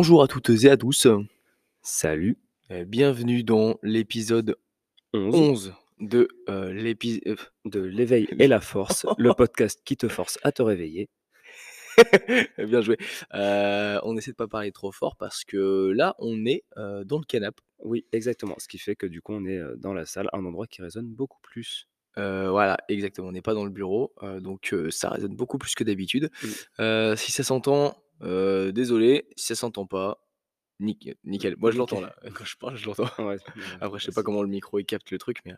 [0.00, 1.06] Bonjour à toutes et à tous.
[1.82, 2.38] Salut.
[2.70, 4.56] Euh, bienvenue dans l'épisode
[5.12, 7.36] 11 11 de euh, l'épisode.
[7.66, 11.10] de l'éveil et la force, le podcast qui te force à te réveiller.
[12.58, 12.96] Bien joué.
[13.34, 17.18] Euh, on essaie de pas parler trop fort parce que là, on est euh, dans
[17.18, 17.62] le canapé.
[17.80, 18.54] Oui, exactement.
[18.56, 20.80] Ce qui fait que du coup, on est euh, dans la salle, un endroit qui
[20.80, 21.89] résonne beaucoup plus.
[22.18, 23.28] Euh, voilà, exactement.
[23.28, 26.30] On n'est pas dans le bureau, euh, donc euh, ça résonne beaucoup plus que d'habitude.
[26.42, 26.48] Mm.
[26.80, 29.28] Euh, si ça s'entend, désolé.
[29.36, 30.26] Si ça s'entend pas,
[30.80, 31.54] nick- nickel.
[31.58, 32.14] Moi, je l'entends là.
[32.34, 33.08] Quand je parle, je l'entends.
[33.24, 33.36] Ouais,
[33.80, 35.54] Après, je sais pas comment le micro il capte le truc, mais.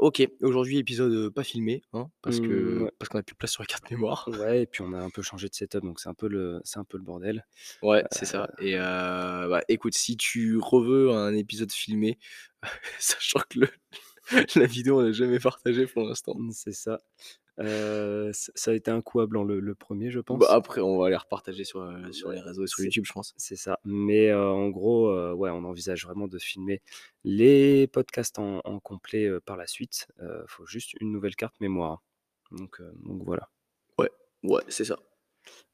[0.00, 2.90] ok, aujourd'hui épisode pas filmé, hein, parce que Mm, ouais.
[2.98, 4.28] parce qu'on a plus de place sur la carte mémoire.
[4.40, 6.60] Ouais, et puis on a un peu changé de setup, donc c'est un peu le,
[6.64, 7.46] c'est un peu le bordel.
[7.82, 8.50] Ouais, c'est ça.
[8.60, 12.18] Et bah, écoute, si tu reveux un épisode filmé,
[12.98, 13.68] sachant que le,
[14.56, 16.34] la vidéo on l'a jamais partagée pour l'instant.
[16.36, 16.98] Mm, C'est ça.
[17.58, 20.38] Euh, ça a été un coup à blanc le, le premier, je pense.
[20.38, 23.12] Bah, après, on va les repartager sur, euh, sur les réseaux et sur YouTube, je
[23.12, 23.34] pense.
[23.36, 23.78] C'est ça.
[23.84, 26.80] Mais euh, en gros, ouais, on envisage vraiment de filmer
[27.24, 30.08] les podcasts en, en complet par la suite.
[30.20, 32.02] Il faut juste une nouvelle carte mémoire.
[32.50, 33.48] Donc, donc voilà.
[34.42, 34.96] Ouais, c'est ça.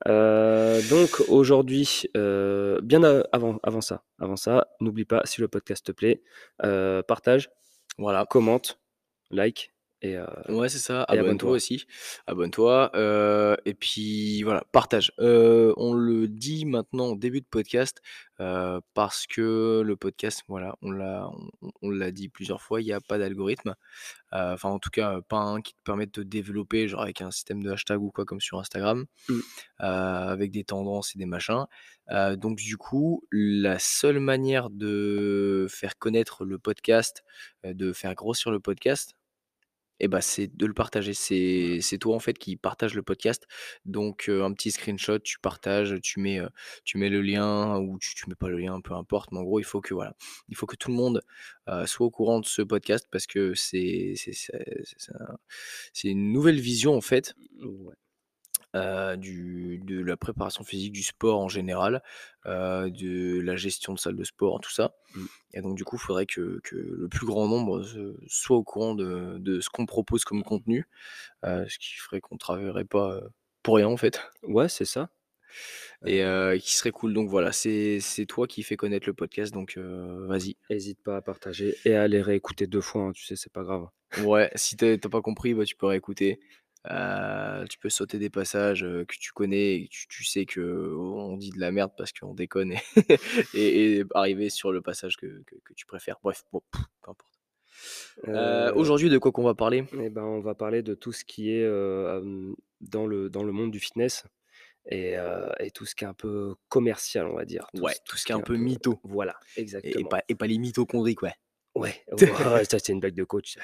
[0.04, 6.22] Donc aujourd'hui, bien avant, avant ça, avant ça, n'oublie pas si le podcast te plaît,
[7.06, 7.48] partage,
[7.98, 8.27] Voilà.
[8.27, 8.78] commente,
[9.30, 9.70] like
[10.10, 11.00] et euh, Ouais, c'est ça.
[11.08, 11.50] et Abonne-toi abonne-toi.
[11.52, 11.86] aussi.
[12.26, 12.90] Abonne-toi.
[12.94, 15.12] euh, et puis voilà, partage.
[15.18, 18.00] Euh, on le dit maintenant au début de podcast
[18.40, 21.28] euh, parce que le podcast, voilà, on l'a,
[21.62, 23.74] on, on l'a dit plusieurs fois, il n'y a pas d'algorithme.
[24.32, 27.20] Euh, Enfin, en tout cas, pas un qui te permet de te développer, genre avec
[27.22, 29.34] un système de hashtag ou quoi, comme sur Instagram, Mm.
[29.80, 29.84] euh,
[30.28, 31.64] avec des tendances et des machins.
[32.10, 37.24] Euh, donc, du coup, la seule manière de faire connaître le podcast,
[37.64, 39.14] euh, de faire grossir le podcast,
[40.00, 41.14] et bah, c'est de le partager.
[41.14, 43.47] C'est c'est toi, en fait, qui partage le podcast.
[43.84, 46.41] Donc, un petit screenshot, tu partages, tu mets,
[46.84, 49.33] tu mets le lien ou tu tu mets pas le lien, peu importe.
[49.33, 50.15] Mais en gros, il faut que, voilà,
[50.48, 51.22] il faut que tout le monde,
[51.87, 54.53] soit au courant de ce podcast parce que c'est c'est c'est
[54.84, 55.37] c'est un
[55.93, 57.94] c'est une nouvelle vision, en fait, ouais.
[58.76, 62.03] Heu, du de la préparation physique, du sport en général,
[62.47, 64.94] heu, de la gestion de salle de sport, tout ça.
[65.14, 65.26] Mm.
[65.54, 67.84] Et donc, du coup, il faudrait que que le plus grand nombre
[68.28, 70.87] soit au courant de de ce qu'on propose comme contenu,
[71.47, 73.20] heu, ce qui ferait qu'on travaillerait pas,
[73.62, 75.10] pour rien, en fait Ouais, c'est ça.
[76.04, 77.14] et Euh, qui serait cool.
[77.14, 80.56] Donc voilà, c'est toi qui fais connaître le podcast, donc vas-y.
[80.70, 83.03] Hésite pas à partager et à aller réécouter deux fois.
[83.03, 83.88] hein, tu sais, c'est pas grave.
[84.25, 86.41] Ouais, si tu as pas compris, bah, tu peux réécouter.
[86.91, 91.50] Heu, tu peux sauter des passages, que tu connais et tu tu sais qu'on dit
[91.50, 92.78] de la merde parce qu'on déconne et
[93.54, 96.19] et et arriver sur le passage que que que tu préfères.
[96.22, 97.41] Bref, bon, pff, peu importe.
[98.34, 99.84] Heu, Euh, aujourd'hui, de quoi qu'on va parler?
[100.00, 103.42] eh ben, on va parler de tout ce qui est euh, euh, dans le dans
[103.44, 104.25] le monde du fitness
[104.91, 107.69] et, euh, et tout ce qui est un peu commercial, on va dire.
[107.75, 109.38] Tout, Ouais, ce- tout ce qui est un peu mytho Voilà,
[109.82, 110.04] et et exactement.
[110.04, 111.30] pas et pas les mitochondries, quoi.
[111.76, 113.59] Ouais, ouais, ça c'est une blague de coach.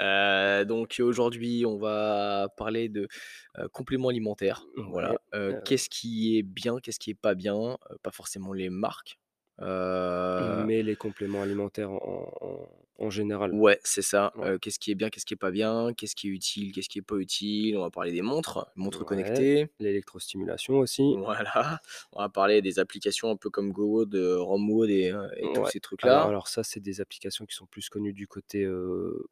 [0.00, 3.08] Heu, donc aujourd'hui, on va parler de,
[3.58, 4.68] heu, compléments alimentaires.
[4.76, 8.52] Voilà, Ouais, heu, heu, qu'est-ce qui est bien, qu'est-ce qui est pas bien, pas forcément
[8.52, 9.18] les marques.
[9.60, 12.68] Heu, mais les compléments alimentaires en, en-
[12.98, 13.52] en général.
[13.52, 14.50] ouais, c'est ça, Ouais.
[14.52, 16.88] heu, qu'est-ce qui est bien, qu'est-ce qui est pas bien, qu'est-ce qui est utile, qu'est-ce
[16.88, 17.76] qui est pas utile.
[17.76, 19.70] On va parler des montres, montres Ouais, connectées.
[19.80, 21.02] L'électrostimulation aussi.
[21.16, 21.80] Voilà,
[22.12, 25.70] on va parler des applications un peu comme GoWood, heu, RomWood et et tous Ouais.
[25.70, 26.22] ces Alors, trucs-là.
[26.24, 29.26] alors ça, c'est des applications qui sont plus connues du côté euh,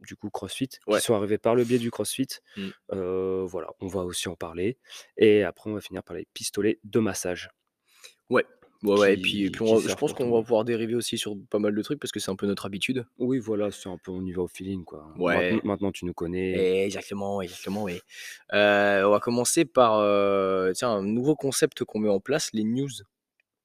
[0.00, 0.98] du coup CrossFit, Ouais.
[0.98, 2.28] qui sont arrivées par le biais du CrossFit.
[2.56, 2.68] Mmh.
[2.92, 4.78] Euh, voilà, on va aussi en parler.
[5.16, 7.50] Et après, on va finir par les pistolets de massage.
[8.30, 8.46] Ouais.
[8.82, 10.32] Ouais, ouais, et Qui- puis et puis qui on va je servent pense pour qu'on
[10.32, 12.64] va pouvoir dériver aussi sur pas mal de trucs parce que c'est un peu notre
[12.64, 13.04] habitude.
[13.18, 15.06] Oui, voilà, c'est un peu, on y va au feeling, quoi.
[15.18, 15.52] Ouais.
[15.52, 16.84] Maintenant, maintenant, tu nous connais.
[16.86, 18.00] Exactement, exactement, oui.
[18.54, 22.64] Heu, on va commencer par, heu, tiens, un nouveau concept qu'on met en place, les
[22.64, 22.88] news.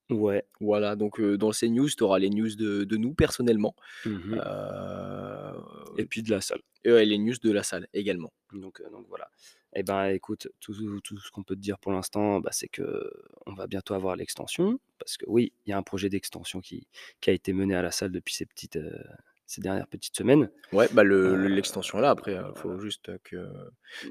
[0.10, 0.44] Ouais.
[0.60, 3.74] Voilà, donc heu, dans ces news, tu auras les news de de nous personnellement,
[4.06, 4.36] Mhm.
[4.36, 5.62] heu,
[5.98, 6.62] Et puis de la salle.
[6.84, 8.32] et ouais, les news de la salle également.
[8.54, 9.30] Donc, euh, donc voilà.
[9.76, 13.12] Eh ben, écoute, tout, tout ce qu'on peut te dire pour l'instant, bah, c'est que
[13.46, 16.88] on va bientôt avoir l'extension, parce que oui, il y a un projet d'extension qui,
[17.22, 19.04] qui a été mené à la salle depuis ces petites, euh,
[19.46, 20.50] ces dernières petites semaines.
[20.72, 22.84] Ouais, bah, le le Euh, l'extension est là, après, heu, faut voilà.
[22.84, 23.48] juste que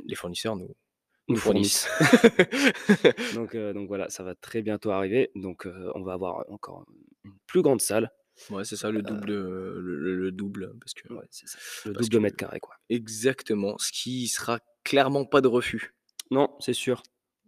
[0.04, 1.88] les fournisseurs nous fournissent.
[3.34, 5.30] donc, euh, donc voilà, ça va très bientôt arriver.
[5.34, 6.84] Donc euh, on va avoir encore
[7.24, 8.10] une plus grande salle.
[8.50, 11.58] Ouais, c'est ça, le double le le le double parce que Ouais, c'est ça.
[11.84, 12.76] Le parce double de mètre carré, quoi.
[12.90, 15.94] exactement, ce qui sera clairement pas de refus.
[16.30, 17.02] Non, c'est sûr.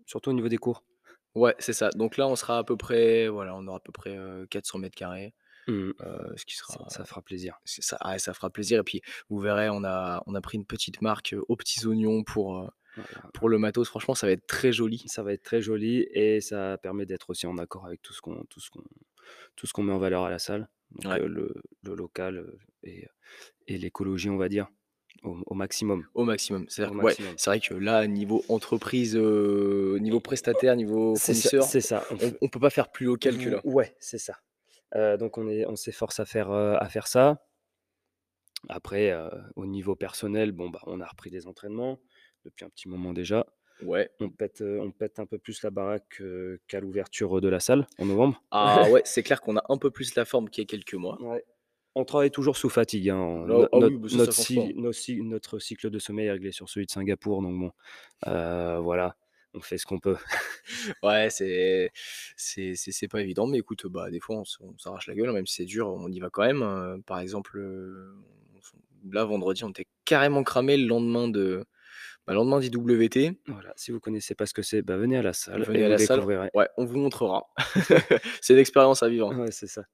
[0.07, 0.85] Surtout au niveau des cours.
[1.35, 1.91] Ouais, c'est ça.
[1.91, 4.79] Donc là, on sera à peu près, voilà, on aura à peu près, heu, 400
[4.79, 5.33] m²,
[5.67, 5.93] Mhm.
[6.03, 7.59] heu, ce qui sera ça fera plaisir.
[7.67, 10.67] ça ouais, ça fera plaisir et puis vous verrez, on a on a pris une
[10.67, 13.33] petite marque, aux petits oignons pour, Voilà.
[13.35, 15.05] Pour le matos, franchement, ça va être très joli.
[15.09, 18.21] Ça va être très joli et ça permet d'être aussi en accord avec tout ce
[18.23, 18.83] qu'on tout ce qu'on
[19.57, 20.69] tout ce qu'on met en valeur à la salle.
[20.93, 21.21] Donc, Ouais.
[21.21, 22.47] heu, le le local,
[22.83, 23.07] et
[23.67, 24.69] et l'écologie, on va dire,
[25.23, 26.07] au au maximum.
[26.15, 26.67] Au maximum.
[26.67, 31.81] Que ouais, c'est vrai que là, niveau entreprise, niveau prestataire, niveau C'est ça, fournisseur, c'est
[31.81, 32.05] ça.
[32.11, 33.61] On on fait on peut pas faire plus local que là.
[33.65, 34.39] ouais, c'est ça.
[35.19, 37.43] Donc on est on s'efforce à faire, à faire ça.
[38.69, 39.15] Après,
[39.55, 42.01] au niveau personnel, bon, bah, on a repris des entraînements
[42.45, 43.47] depuis un petit moment déjà.
[43.83, 44.11] Ouais.
[44.21, 47.61] On pète, heu, on pète un peu plus la baraque, heu, qu'à l'ouverture, de la
[47.61, 48.43] salle en novembre.
[48.51, 50.95] Ah ouais, c'est clair qu'on a un peu plus la forme qu'il y a quelques
[50.95, 51.21] mois.
[51.21, 51.45] Ouais.
[51.95, 53.69] On travaille toujours sous fatigue, hein, no
[54.11, 54.77] notre oui,
[55.59, 57.73] cycle de sommeil est réglé sur celui de Singapour, donc bon,
[58.27, 59.17] heu, voilà,
[59.55, 60.17] on fait ce qu'on peut.
[61.03, 61.91] Ouais, c'est
[62.37, 65.33] c'est c'est c'est pas évident, mais écoute, bah, des fois, on s'arrache la gueule, hein,
[65.33, 67.59] même si c'est dur, on y va quand même, heu, par exemple,
[69.11, 71.65] là, vendredi, on était carrément cramés le lendemain de
[72.27, 73.33] bah, le lendemain d'IWT.
[73.49, 75.89] Voilà, si vous connaissez pas ce que c'est, bah, venez à la salle Venez à
[75.89, 76.21] la salle,
[76.55, 77.47] ouais, on vous montrera.
[78.41, 79.41] C'est une expérience à vivre, hein.
[79.43, 79.85] Ouais, c'est ça.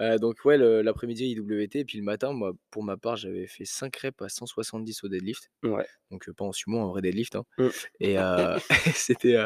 [0.00, 3.64] Heu, donc ouais, l'après-midi IWT et puis le matin, moi, pour ma part, j'avais fait
[3.64, 5.86] 5 reps à 170 au deadlift, Ouais.
[6.10, 7.72] donc heu, pas en sumo, en vrai deadlift, hein Mmh.
[8.00, 8.56] et heu,
[8.94, 9.36] c'était,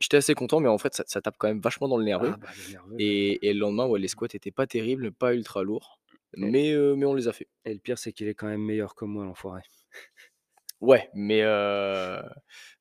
[0.00, 2.34] j'étais assez content, mais en fait, ça ça tape quand même vachement dans le nerveux
[2.34, 5.34] Ah bah, le nerveux, et et le lendemain, ouais, les squats étaient pas terribles, pas
[5.34, 6.00] ultra lourds,
[6.36, 7.48] mais mais on les a fait.
[7.66, 9.62] et le pire, c'est qu'il est quand même meilleur que moi, l'enfoiré.
[10.80, 11.42] Ouais, mais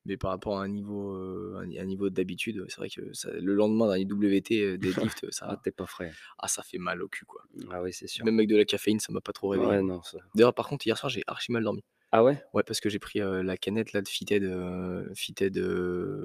[0.05, 1.11] mais par rapport à un niveau,
[1.55, 5.31] un ni un niveau d'habitude, c'est vrai que ça le lendemain d'un IWT, deadlift, heu,
[5.47, 6.17] Ah, ça tu es pas frais.
[6.39, 7.43] ah, ça fait mal au cul, quoi.
[7.69, 8.25] Ah oui, c'est sûr.
[8.25, 9.69] Même avec de la caféine, ça m'a pas trop réveillé.
[9.69, 11.83] Ouais, non, ça D'ailleurs, par contre, hier soir, j'ai archi mal dormi.
[12.11, 12.43] Ah ouais?
[12.53, 15.13] Ouais, parce que j'ai pris, la canette là de Fitted, heu,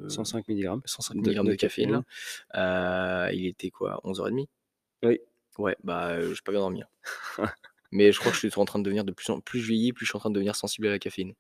[0.07, 2.05] 105 milligrammes 105 de milligrammes de de caféine
[2.55, 3.31] là.
[3.33, 4.01] Il était quoi?
[4.05, 4.49] 11:30?
[5.03, 5.21] Oui.
[5.59, 6.89] Ouais, bah, heu, j'ai pas bien dormi, hein.
[7.93, 9.69] Mais je crois que je suis en train de devenir de plus en plus je
[9.69, 11.35] vieillis, plus je suis en train de devenir sensible à la caféine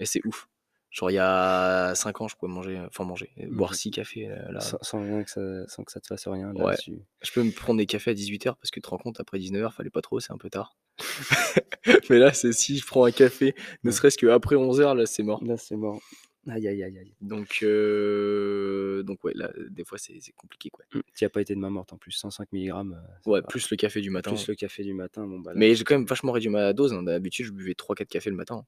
[0.00, 0.48] et c'est ouf.
[0.90, 3.90] Genre il y a 5 ans, je pouvais manger, enfin manger, heu, boire Mmh 6
[3.92, 6.64] cafés, heu, là Sans sans rien que ça sans que ça te fasse rien, là,
[6.64, 6.92] Ouais, tu
[7.22, 9.38] je peux me prendre des cafés à 18:00 parce que tu te rends compte après
[9.38, 10.76] 19:00, fallait pas trop, c'est un peu tard.
[12.10, 13.54] Mais là, c'est si je prends un café,
[13.84, 15.42] ne serait-ce qu'après 11:00, là, c'est mort.
[15.42, 16.00] Là, c'est mort.
[16.48, 17.16] Aïe, aïe, aïe, aïe.
[17.20, 20.84] Donc heu, donc ouais, là, des fois, c'est c'est compliqué, quoi.
[20.92, 23.30] Mmh, tu y as pas été de main morte en plus, 105 milligrammes, heu, c'est
[23.30, 24.32] Ouais, plus le café du matin.
[24.34, 26.72] plus le café du matin, bon, bah, là, Mais j'ai quand même vachement réduit ma
[26.72, 27.02] dose, hein.
[27.02, 28.64] D'habitude, je buvais 3-4 cafés le matin.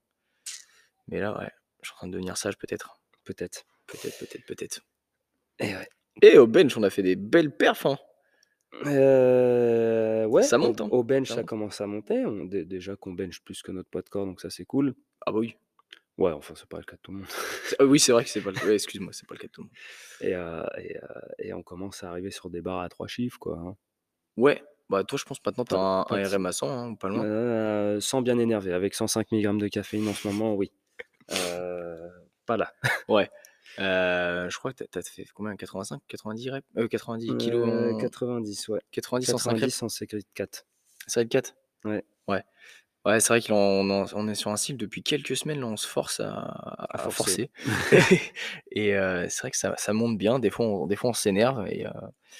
[1.08, 1.50] Mais là, ouais,
[1.82, 3.00] je suis en train de devenir sage peut-être.
[3.24, 3.66] Peut-être.
[3.88, 4.82] Peut-être, peut-être, peut-être.
[5.60, 5.88] Et ouais.
[6.22, 7.98] Et au bench, on a fait des belles perfs, hein.
[8.84, 11.44] Heu, ouais, Ça au monte, hein, au bench, ça ça monte.
[11.44, 12.24] commence à monter.
[12.26, 14.94] On dé déjà qu'on bench plus que notre poids de corps, donc ça, c'est cool.
[15.26, 15.56] Ah bah oui.
[16.18, 17.26] Ouais, enfin, c'est pas le cas de tout le monde.
[17.78, 19.62] Ah oui, c'est vrai que c'est pas le excuse-moi, c'est pas le cas de tout
[19.62, 19.76] le monde.
[20.20, 21.00] Et heu et heu
[21.38, 23.76] et on commence à arriver sur des barres à 3 chiffres, quoi, hein.
[24.36, 26.46] Ouais, bah, toi, je pense maintenant tu Pas as de un pas de un RM
[26.46, 27.28] à 100, hein, ou pas loin?
[27.44, 30.72] Heu, sans bien énerver, avec 105 milligrammes de caféine en ce moment, oui.
[32.46, 32.72] Pas là.
[33.08, 33.30] Ouais,
[33.78, 35.56] heu, je crois que tu as tu as fait combien?
[35.56, 36.66] 85-90 reps?
[36.76, 38.80] Heu, 90 kilogrammes Heu, en 90, ouais.
[38.90, 39.74] 90 en 5 reps?
[39.74, 40.66] 90 en série de 4.
[41.08, 41.56] Série de 4?
[41.84, 42.04] Ouais.
[42.28, 42.44] Ouais.
[43.08, 46.20] Ouais, c'est vrai qu'on est sur un cycle depuis quelques semaines, là, on se force
[46.20, 46.32] à
[46.92, 47.40] À à forcer.
[47.48, 47.50] forcer
[48.70, 50.38] et heu, c'est vrai que ça ça monte bien.
[50.38, 51.86] Des fois, on des fois, on s'énerve et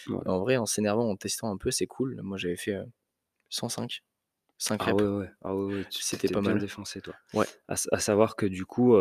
[0.07, 0.25] Ouais.
[0.27, 2.21] en vrai, en s'énervant, en testant un peu, c'est cool.
[2.23, 2.87] Moi, j'avais fait, heu,
[3.51, 4.03] 105,
[4.59, 4.95] 5 Ah reps.
[4.95, 5.31] ouais, ouais.
[5.43, 6.59] Ah ouais, ouais, tu C'était pas bien mal.
[6.59, 7.17] défoncé, toi.
[7.33, 7.49] Ouais.
[7.69, 8.97] À savoir que du coup,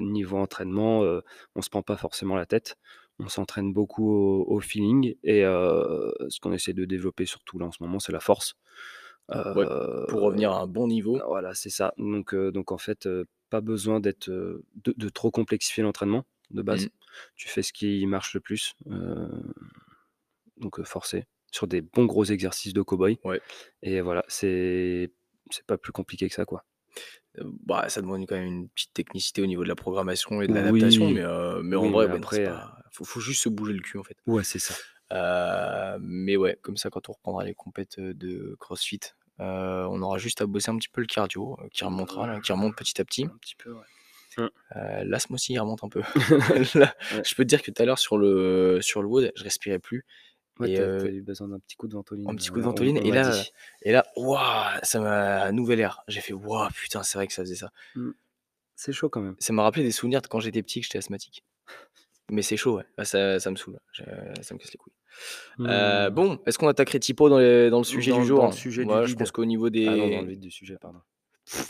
[0.00, 1.22] niveau entraînement, heu,
[1.54, 2.76] on se prend pas forcément la tête.
[3.18, 7.72] On s'entraîne beaucoup au au feeling et ce qu'on essaie de développer surtout là, en
[7.72, 8.54] ce moment, c'est la force.
[9.30, 9.66] Ouais,
[10.08, 11.20] pour revenir à un bon niveau.
[11.26, 11.94] voilà, c'est ça.
[11.98, 13.08] Donc heu, donc en fait,
[13.48, 14.62] pas besoin d'être, de
[14.96, 16.86] de trop complexifier l'entraînement, de base.
[16.86, 16.90] Mmh.
[17.36, 18.74] Tu fais ce qui marche le plus,
[20.56, 23.40] donc forcer sur des bons gros exercices de cow-boy Ouais.
[23.82, 25.10] et voilà, c'est
[25.50, 26.64] c'est pas plus compliqué que ça, quoi.
[27.64, 30.54] Bah, ça demande quand même une petite technicité au niveau de la programmation et de
[30.54, 31.22] l'adaptation, mais
[31.62, 34.16] mais en vrai, mais après, pas faut faut juste se bouger le cul, en fait.
[34.26, 34.74] Ouais, c'est ça.
[36.00, 39.00] Mais ouais, comme ça, quand on reprendra les compètes, de CrossFit,
[39.40, 42.40] heu, on aura juste à bosser un petit peu le cardio, heu, qui remontera là,
[42.40, 43.24] qui remonte petit à petit.
[43.24, 43.84] Un petit peu, ouais.
[44.76, 46.02] Heu, là, ce mois-ci, il remonte un peu.
[46.74, 47.22] Là, Ouais.
[47.24, 49.78] je peux te dire que tout à l'heure sur le sur le WOD, je respirais
[49.78, 50.04] plus
[50.58, 52.66] Ouais, et heu eu besoin d'un petit coup de ventoline, un petit coup de on
[52.66, 53.44] ventoline on et là,
[53.82, 54.78] et là, waouh!
[54.82, 56.02] Ça m'a nouvel air.
[56.08, 57.70] J'ai fait: «Waouh, putain, c'est vrai que ça faisait ça».
[57.94, 58.10] Mmh.
[58.76, 59.36] C'est chaud quand même.
[59.40, 61.44] Ça m'a rappelé des souvenirs de quand j'étais petit, que j'étais asthmatique.
[62.30, 62.84] Mais c'est chaud, ouais.
[62.96, 64.04] Bah, ça ça me saoule, je
[64.42, 64.94] ça me casse les couilles.
[65.58, 65.64] Heu,
[66.08, 66.10] Mmh.
[66.14, 68.52] bon, est-ce qu'on attaquerait Thipo dans les dans le sujet Dans du le dans le
[68.52, 68.54] jour?
[68.54, 69.18] sujet du je vide.
[69.18, 71.00] pense qu'au niveau Ah non, dans le des vide du sujet, pardon.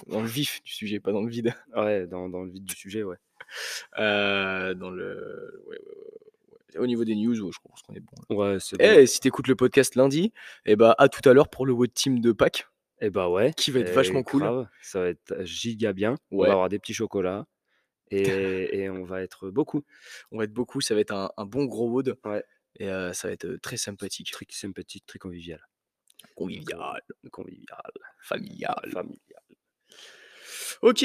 [0.07, 1.53] dans le vif du sujet, pas dans le vide.
[1.77, 3.17] Ouais, dans le vide du sujet, ouais.
[3.99, 5.95] Heu, dans le ouais, ouais,
[6.75, 6.79] ouais.
[6.79, 8.37] Au niveau des news, je pense qu'on est bon.
[8.37, 8.85] Ouais, c'est bon.
[8.85, 10.33] Eh, si tu écoutes le podcast lundi,
[10.67, 12.69] et bah, à tout à l'heure pour le WOD Team de Pâques.
[13.01, 14.43] Et bah, ouais Qui va être vachement cool.
[14.43, 16.15] grave, ça va être giga bien.
[16.31, 17.47] On va avoir des petits chocolats
[18.13, 18.23] et
[18.85, 19.83] et on va être beaucoup.
[20.31, 22.45] On va être beaucoup, ça va être un un bon gros wood Ouais.
[22.79, 24.31] Et ça va être, très sympathique.
[24.31, 25.61] Très sympathique, très convivial.
[26.35, 27.01] Convivial,
[27.31, 28.91] Convivial, familial.
[28.93, 29.19] familial.
[30.83, 31.05] OK.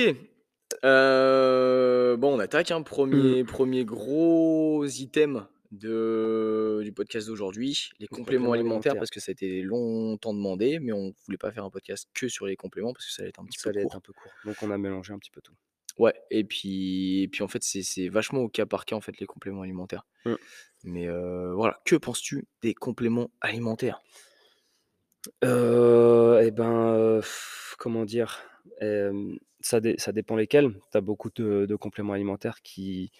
[0.83, 2.79] Bon, on attaque, hein.
[2.79, 2.83] Mmh.
[2.83, 8.99] 1er 1er gros item de du podcast d'aujourd'hui, les compléments compléments alimentaires alimentaires.
[8.99, 12.27] parce que ça a été longtemps demandé, mais on voulait pas faire un podcast que
[12.27, 13.97] sur les compléments parce que ça allait être un petit Ça peu allait être court.
[13.97, 14.31] un peu court.
[14.45, 15.55] Donc on a mélangé un petit peu tout.
[15.97, 19.17] Ouais et puis et puis en fait, c'est vachement au cas par cas, en fait,
[19.19, 20.05] les compléments alimentaires.
[20.25, 20.35] Mmh.
[20.83, 24.01] Mais heu, voilà, que penses-tu des compléments alimentaires?
[25.43, 27.21] Heu et ben,
[27.77, 28.41] comment dire?
[29.61, 30.73] Ça dé ça dépend lesquels.
[30.91, 33.11] Tu as beaucoup de de compléments alimentaires qui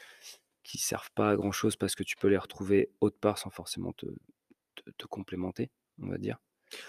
[0.64, 3.50] qui servent pas à grand chose parce que tu peux les retrouver autre part sans
[3.50, 4.08] forcément te
[4.76, 6.38] te te complémenter, on va dire.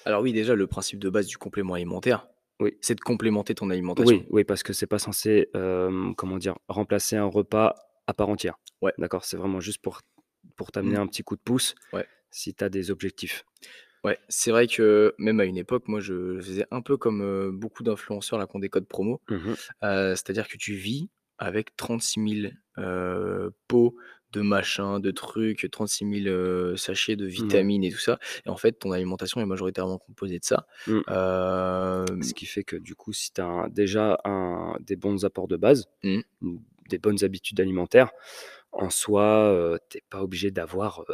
[0.04, 2.28] Alors oui, déjà, le principe de base du complément alimentaire,
[2.60, 2.76] Oui.
[2.80, 4.16] c'est de complémenter ton alimentation.
[4.16, 5.48] Oui, oui, parce que c'est pas censé,
[6.16, 6.56] comment dire?
[6.68, 7.74] Remplacer un repas
[8.06, 8.58] à part entière.
[8.82, 8.92] Ouais.
[8.98, 9.24] D'accord?
[9.24, 10.00] C'est vraiment juste pour
[10.56, 11.00] pour t'amener Mmh.
[11.02, 12.06] un petit coup de pouce Ouais.
[12.30, 13.44] si tu as des objectifs.
[14.04, 17.82] Ouais, c'est vrai que même à une époque, moi, je faisais un peu comme, beaucoup
[17.82, 19.20] d'influenceurs là qui ont des codes promo.
[19.28, 19.54] Mmh
[20.14, 23.96] c'est-à-dire que tu vis avec 36 000, heu, pots
[24.32, 27.66] de machins, de trucs, 36 000, heu, sachets de Mouais.
[27.66, 30.66] vitamines et tout ça et en fait, ton alimentation est majoritairement composée de ça.
[30.86, 31.06] Mmh.
[32.22, 35.48] Ce qui fait que du coup, si tu as un déjà un des bons apports
[35.48, 36.22] de base, Mmh.
[36.40, 36.56] mmh,
[36.90, 38.10] des bonnes habitudes alimentaires,
[38.72, 41.04] en soi, heu, tu es pas obligé d'avoir,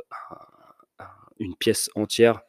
[1.00, 1.06] un
[1.38, 2.42] une pièce entière,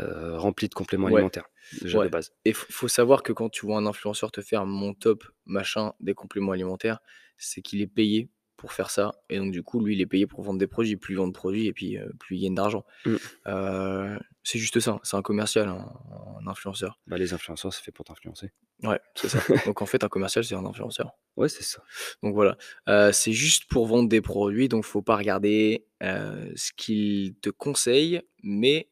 [0.00, 1.08] heu, remplie de compléments Ouais.
[1.08, 2.32] alimentaires, déjà de Ouais base.
[2.46, 6.14] et faut savoir que quand tu vois un influenceur te faire mon top machin des
[6.14, 7.00] compléments alimentaires,
[7.38, 10.26] c'est qu'il est payé pour faire ça et donc du coup, lui, il est payé
[10.26, 10.96] pour vendre des produits.
[10.96, 12.84] Plus il vend de produits et puis, heu, plus il gagne d'argent.
[13.06, 13.16] Mmh.
[13.48, 15.92] Heu, c'est juste ça, c'est un commercial, un
[16.40, 16.98] un influenceur.
[17.06, 18.52] Bah, les influenceurs, c'est fait pour t'influencer.
[18.82, 19.38] Ouais, c'est ça.
[19.66, 21.12] Donc en fait, un commercial, c'est un influenceur.
[21.36, 21.82] Ouais, c'est ça.
[22.22, 22.56] Donc voilà,
[22.88, 28.20] heu, c'est juste pour vendre des produits, donc faut pas regarder, ce qu'il te conseille,
[28.42, 28.90] mais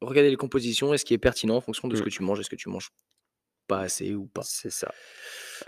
[0.00, 2.04] regarder les compositions et ce qui est pertinent en fonction de ce Mmh.
[2.04, 2.40] que tu manges.
[2.40, 2.90] Est-ce que tu manges
[3.66, 4.42] pas assez ou pas?
[4.44, 4.92] C'est ça.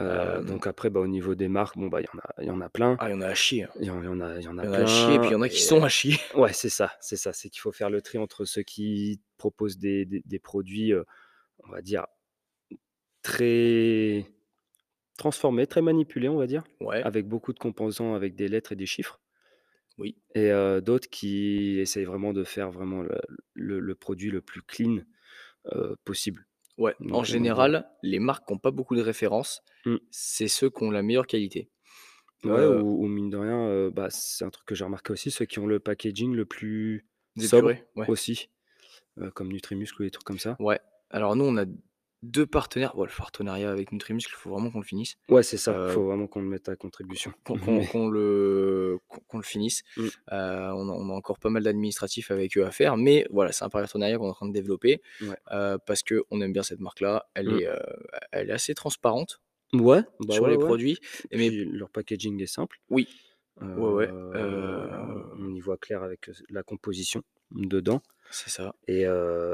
[0.00, 2.42] Heu, Hem donc après, bah, au niveau des marques, bon, bah, il y en a
[2.42, 2.98] il y en a plein.
[2.98, 3.70] Ah, il y en a à chier, hein.
[3.80, 4.80] Il y en il y en a il y en a Il y en a
[4.80, 6.18] à chier et puis il y plein en a qui et sont à chier.
[6.34, 7.32] ouais, c'est ça, c'est ça.
[7.32, 11.04] C'est qu'il faut faire le tri entre ceux qui proposent des des des produits, heu,
[11.60, 12.06] on va dire
[13.22, 14.24] très
[15.18, 17.02] transformés, très manipulés, on va dire, Ouais.
[17.02, 19.20] avec beaucoup de composants, avec des lettres et des chiffres
[19.98, 20.16] Oui.
[20.34, 20.50] et
[20.82, 23.18] d'autres qui essayent vraiment de faire vraiment le
[23.54, 24.98] le le produit le plus clean,
[26.04, 26.46] possible.
[26.78, 27.24] Ouais, en voilà.
[27.24, 29.96] général, les marques qui ont pas beaucoup de références, Mmh.
[30.10, 31.70] c'est ceux qui ont la meilleure qualité.
[32.44, 35.12] Ouais Heu ou ou mine de rien, heu, bah, c'est un truc que j'ai remarqué
[35.12, 37.06] aussi, ceux qui ont le packaging le plus
[37.36, 38.06] sobre ouais.
[38.06, 38.50] aussi,
[39.34, 40.58] comme Nutrimuscle ou des trucs comme ça.
[40.58, 40.80] Ouais.
[41.10, 41.64] Alors nous, on a
[42.26, 42.94] 2 partenaires.
[42.96, 45.16] Bon, le partenariat avec Nutrimuscle, il faut vraiment qu'on le finisse.
[45.28, 47.32] Ouais, c'est ça, Heu faut vraiment qu'on le mette à contribution.
[47.44, 47.54] qu'on
[48.10, 49.82] le qu'on le finisse.
[49.96, 50.10] Mmh.
[50.32, 53.52] Heu, on a on a encore pas mal d'administratifs avec eux à faire, mais voilà,
[53.52, 55.36] c'est un partenariat qu'on est en train de développer, Ouais.
[55.52, 57.26] heu, parce qu'on aime bien cette marque-là.
[57.34, 57.60] Elle Mmh.
[57.60, 57.76] est, heu,
[58.32, 59.40] elle est assez transparente
[59.72, 60.98] Ouais, bah, sur ouais, les ouais produits,
[61.30, 62.78] et mais leur packaging est simple.
[62.90, 63.08] Oui.
[63.60, 68.74] Ouais, ouais, on y voit clair avec, la composition dedans C'est ça.
[68.88, 69.02] et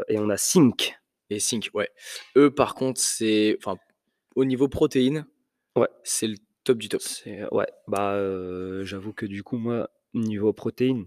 [0.09, 0.95] et on a Sync.
[1.33, 1.89] Et Sync, ouais.
[2.37, 3.79] Eux, par contre, c'est enfin,
[4.37, 5.27] au niveau protéines,
[5.77, 5.89] Ouais.
[6.05, 7.01] c'est le top du top.
[7.01, 11.07] C'est ouais, bah, heu, j'avoue que du coup, moi, niveau protéines,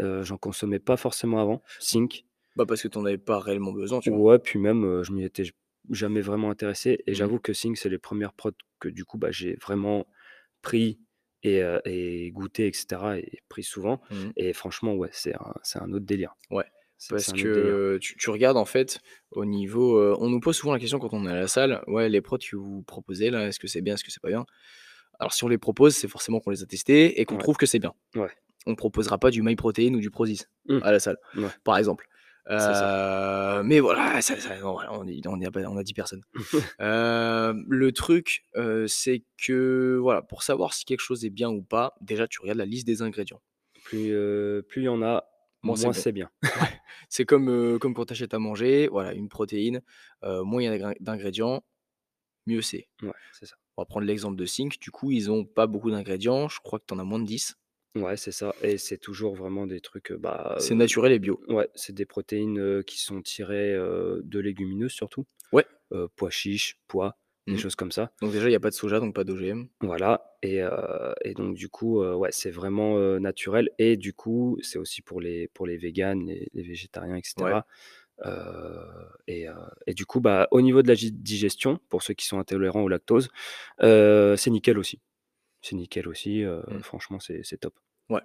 [0.00, 2.24] heu, j'en consommais pas forcément avant, Sync.
[2.56, 4.22] Bah, parce que tu en avais pas réellement besoin, tu vois?
[4.22, 5.42] Ouais, puis même, je m'y étais
[5.90, 7.14] jamais vraiment intéressé et Mmh.
[7.14, 10.06] j'avoue que Sync, c'est les 1res prods que du coup, bah, j'ai vraiment
[10.62, 11.00] pris
[11.42, 14.36] et goûté et cetera et pris souvent Mmh.
[14.36, 16.36] et franchement, ouais, c'est un un autre délire.
[16.50, 16.64] Ouais,
[17.08, 19.00] parce que tu tu regardes, en fait,
[19.32, 21.82] au niveau, heu on nous pose souvent la question quand on est à la salle:
[21.86, 23.94] «Ouais, les prods que vous proposez là, est-ce que c'est bien?
[23.94, 24.44] Est-ce que c'est pas bien?»
[25.20, 27.42] alors si on les propose, c'est forcément qu'on les a testés et qu'on Ouais.
[27.42, 27.94] trouve que c'est bien.
[28.16, 28.30] Ouais.
[28.66, 30.78] On proposera pas du MyProtein ou du Prozis Mmh.
[30.82, 31.50] à la salle, Ouais.
[31.64, 32.08] par exemple.
[32.58, 32.72] C'est.
[32.80, 35.82] Heu, mais voilà, ça ça non, voilà, on est on est à pas on a
[35.84, 36.22] 10 personnes.
[36.80, 38.44] Hem, le truc,
[38.88, 42.58] c'est que, voilà, pour savoir si quelque chose est bien ou pas, déjà, tu regardes
[42.58, 43.42] la liste des ingrédients.
[43.84, 44.12] Plus,
[44.68, 45.24] plus il y en a,
[45.62, 46.00] Moins c'est moins bon.
[46.00, 46.30] c'est bien.
[47.08, 49.82] C'est comme, comme quand tu achètes à manger, voilà, une protéine,
[50.22, 51.64] moins il y a d'ingr d'ingrédients,
[52.46, 52.88] mieux c'est.
[53.02, 53.56] Ouais, c'est ça.
[53.76, 56.78] On va prendre l'exemple de Sync, du coup, ils ont pas beaucoup d'ingrédients, je crois
[56.78, 57.56] que tu en as moins de 10.
[57.94, 61.40] Ouais, c'est ça et c'est toujours vraiment des trucs, bah, C'est naturel et bio.
[61.48, 65.66] ouais, c'est des protéines, qui sont tirées, de légumineuses surtout, Ouais.
[66.16, 67.16] pois chiches, pois,
[67.48, 67.58] des Mmh.
[67.58, 68.12] choses comme ça.
[68.22, 69.68] Donc déjà, il y a pas de soja, donc pas d'OGM.
[69.82, 74.14] Voilà et heu et donc du coup, heu, ouais, c'est vraiment, heu, naturel et du
[74.14, 77.56] coup, c'est aussi pour les pour les véganes, les les végétariens et Ouais.
[77.56, 77.66] cetera,
[78.26, 78.80] heu
[79.28, 79.46] et
[79.86, 82.88] et du coup, bah, au niveau de la digestion, pour ceux qui sont intolérants au
[82.88, 83.28] lactose,
[83.80, 85.00] c'est nickel aussi.
[85.60, 86.82] c'est nickel aussi, Mmh.
[86.82, 87.78] franchement c'est top.
[88.10, 88.22] Ouais,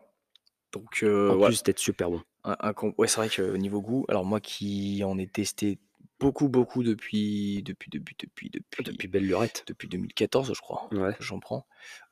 [0.71, 1.51] donc En ouais.
[1.51, 2.21] plus d'être super bon.
[2.45, 5.79] Un ouais, c'est vrai que niveau goût, alors moi qui en ai testé
[6.21, 9.65] beaucoup, beaucoup depuis depuis depuis depuis depuis Depuis belle lurette.
[9.67, 11.15] depuis 2014 je crois Ouais.
[11.19, 11.67] j'en prends.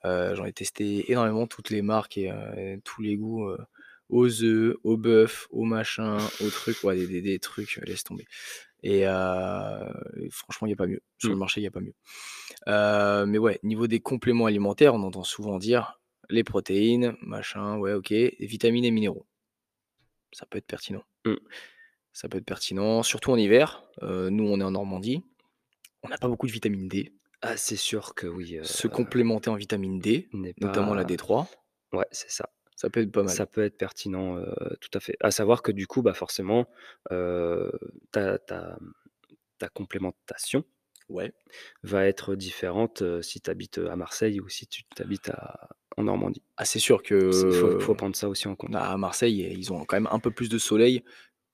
[0.06, 3.58] Heu, j'en ai testé énormément toutes les marques et heu, tous les goûts, heu,
[4.10, 8.28] aux œufs, au bœuf, au machin, aux trucs, ouais des des des trucs, laisse tomber
[8.84, 9.06] et
[10.32, 11.01] franchement il y a pas mieux.
[11.20, 11.39] Sur le Mmh.
[11.39, 11.96] marché, il y a pas mieux.
[12.68, 18.12] Mais ouais, niveau des compléments alimentaires, on entend souvent dire: «Les protéines, machin, ouais OK,
[18.13, 19.25] et vitamines et minéraux».
[20.34, 21.04] Ça peut être pertinent.
[21.25, 21.39] Mmh.
[22.13, 23.84] Ça peut être pertinent, surtout en hiver.
[24.01, 25.24] Nous, on est en Normandie.
[26.04, 27.13] On n'a pas beaucoup de vitamine D.
[27.42, 31.48] Ah, c'est sûr que oui, Se complémenter en vitamine D, n'est notamment la pas D3
[31.94, 32.50] ouais, c'est ça.
[32.75, 33.34] ça peut être pas mal.
[33.34, 34.38] Ça peut être pertinent,
[34.82, 35.16] tout à fait.
[35.22, 36.68] À savoir que du coup, bah, forcément,
[37.10, 38.78] ta ta,
[39.58, 40.63] ta complémentation
[41.08, 41.34] Ouais.
[41.82, 46.04] va être différente, si tu habites, à Marseille ou si tu tu habites à en
[46.04, 46.44] Normandie.
[46.56, 48.75] Ah, c'est sûr faut que faut prendre ça aussi en compte.
[48.75, 51.04] à Marseille, ils ont quand même un peu plus de soleil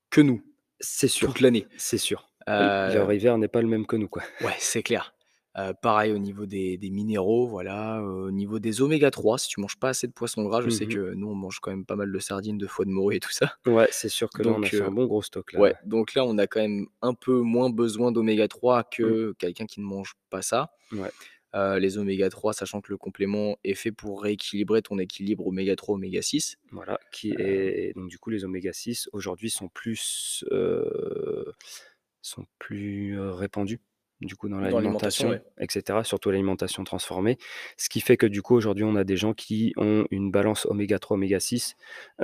[0.10, 0.42] que nous,
[0.80, 1.68] C'est sûr, toute l'année.
[1.78, 2.30] c'est sûr.
[2.48, 4.24] L leur hiver n'est pas le même que nous, quoi.
[4.42, 5.14] ouais, c'est clair.
[5.58, 9.62] Heu, pareil au niveau des des minéraux, voilà, au niveau des oméga 3, si tu
[9.62, 10.94] manges pas assez de poissons gras, je sais Mmh mh.
[10.94, 13.20] que nous, on mange quand même pas mal de sardines, de foie de morue et
[13.22, 13.54] tout ça.
[13.66, 15.70] Ouais, c'est sûr que là, on a Donc fait un bon gros stock là, ouais,
[15.72, 15.76] ouais.
[15.86, 18.84] donc là, on a quand même un peu moins besoin d'oméga 3 Mmh.
[18.98, 20.72] que quelqu'un qui ne mange pas ça.
[20.92, 21.10] Ouais.
[21.56, 25.76] Heu, les oméga 3, sachant que le complément est fait pour rééquilibrer ton équilibre oméga
[25.76, 26.58] 3, oméga 6.
[26.72, 31.54] Voilà, qui Hem, est donc du coup, les oméga 6 aujourd'hui sont plus, heu,
[32.22, 33.80] sont plus, répandus,
[34.20, 35.44] du coup, dans l'alimentation, l'alimentation ouais.
[35.60, 37.38] et cetera, surtout l'alimentation transformée.
[37.78, 40.66] Ce qui fait que du coup, aujourd'hui, on a des gens qui ont une balance
[40.66, 41.76] oméga 3, oméga 6,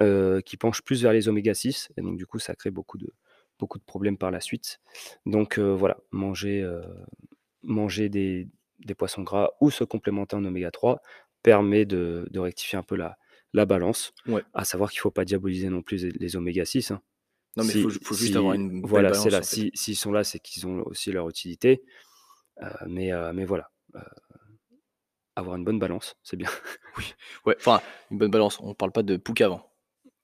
[0.01, 2.97] heu, qui penche plus vers les oméga 6 et donc du coup, ça crée beaucoup
[2.97, 3.13] de
[3.59, 4.79] beaucoup de problèmes par la suite.
[5.25, 6.67] Donc voilà, manger,
[7.63, 8.47] manger des
[8.85, 11.01] des poissons gras ou se complémenter en oméga 3
[11.43, 13.17] permet de de rectifier un peu la
[13.53, 14.13] la balance.
[14.27, 14.43] Ouais.
[14.53, 17.01] À savoir qu'il faut pas diaboliser non plus les les oméga 6, hein.
[17.57, 19.97] Non, mais Si ju faut juste avoir une belle voilà, c'est balance, là, si s'ils
[19.97, 21.83] sont là, c'est qu'ils ont aussi leur utilité,
[22.63, 24.01] heu, mais heu, mais voilà, heu,
[25.35, 26.49] avoir une bonne balance, c'est bien.
[26.97, 27.13] Oui,
[27.45, 28.59] ouais, enfin, une bonne balance.
[28.61, 29.63] On parle pas de Poucave, hein.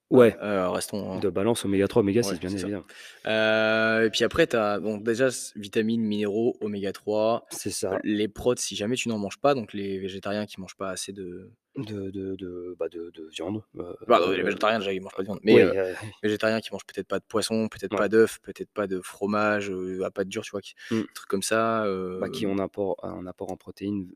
[0.09, 2.85] Ouais, Heu, restons de balance oméga 3, oméga ouais, 6, bien évidemment.
[3.27, 8.27] Heu, et puis après, tu as bon, déjà, vitamines, minéraux, oméga 3, C'est ça, les
[8.27, 11.51] prods, si jamais tu n'en manges pas, donc les végétariens qui mangent pas assez de
[11.77, 13.95] de de de, bah, de de viande, bah,
[14.35, 15.73] les végétariens, déjà, ils mangent pas de viande, mais heu,
[16.23, 19.71] végétariens qui mangent peut-être pas de poisson, peut-être ouais, pas d'œufs, peut-être pas de fromage,
[20.03, 20.61] à pâte dure, tu vois?
[20.61, 21.85] Qui mmh, des trucs comme ça,
[22.19, 24.11] bah, qui ont un apport un apport en protéines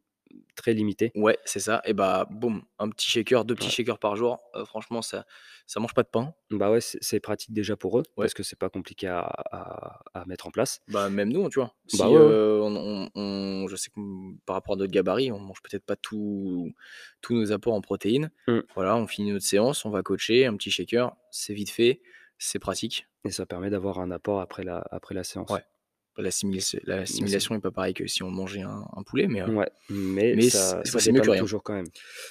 [0.55, 1.15] très limité.
[1.15, 3.71] ouais, c'est ça et bah, boum, un petit shaker, 2 petits Ouais.
[3.71, 5.25] shakers par jour, heu, franchement, ça
[5.67, 6.33] ça mange pas de pain.
[6.51, 8.29] Bah, ouais, c'est pratique déjà pour eux, Ouais.
[8.29, 10.81] parce que c'est pas compliqué à à à mettre en place.
[10.87, 11.75] Bah, même nous, tu vois?
[11.93, 12.35] Bah, Si, ouais, ouais.
[12.35, 13.99] heu, on on on je sais que,
[14.45, 16.73] par rapport à notre gabarit, on mange peut-être pas tous
[17.21, 18.31] tous nos apports en protéines.
[18.47, 22.01] Mmh Voilà, on finit notre séance, on va coacher, un petit shaker, c'est vite fait,
[22.37, 23.07] c'est pratique.
[23.25, 25.63] et ça permet d'avoir un apport après la après la Ouais, séance.
[25.63, 25.70] l'assimilis
[26.17, 29.69] Mais c'est l'assimilation est pas pareil que si on mangeait un un poulet, mais, ouais,
[29.89, 31.41] mais mais ça c'est mieux que rien.
[31.41, 31.87] toujours quand même.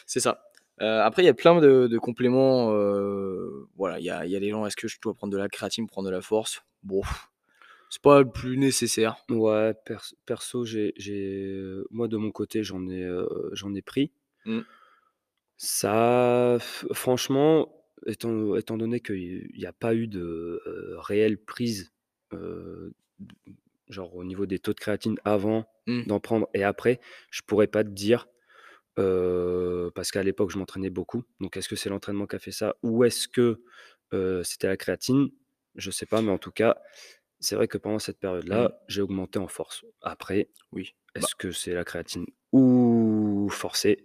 [0.06, 0.44] C'est ça.
[0.80, 4.36] Heu, après, il y a plein de de compléments, heu, voilà, il y a y
[4.36, 6.22] a les gens: «Est-ce que je dois prendre de la créatine pour prendre de la
[6.22, 7.02] force?» bon,
[7.90, 9.16] c'est pas le plus nécessaire.
[9.30, 10.94] Ouais, pers perso, j'ai
[11.90, 13.08] moi de mon côté, j'en ai,
[13.52, 14.12] j'en ai pris.
[14.46, 14.60] Mmh,
[15.56, 16.56] Ça
[16.92, 20.62] franchement, étant étant donné qu'il y a pas eu de,
[20.98, 21.92] réelle prise,
[23.90, 27.00] genre au niveau des taux de créatine avant mmh, d'en prendre et après,
[27.30, 28.28] je pourrais pas te dire,
[28.96, 31.24] parce qu'à l'époque, je m'entraînais beaucoup.
[31.40, 33.62] Donc est-ce que c'est l'entraînement qui a fait ça ou est-ce que,
[34.44, 35.30] c'était la créatine?
[35.76, 36.76] Je sais pas, mais en tout cas,
[37.38, 39.84] c'est vrai que pendant cette mmh, période-là, j'ai augmenté en force.
[40.02, 40.94] Après, oui.
[41.14, 44.04] Bah est-ce que c'est la créatine ou forcé?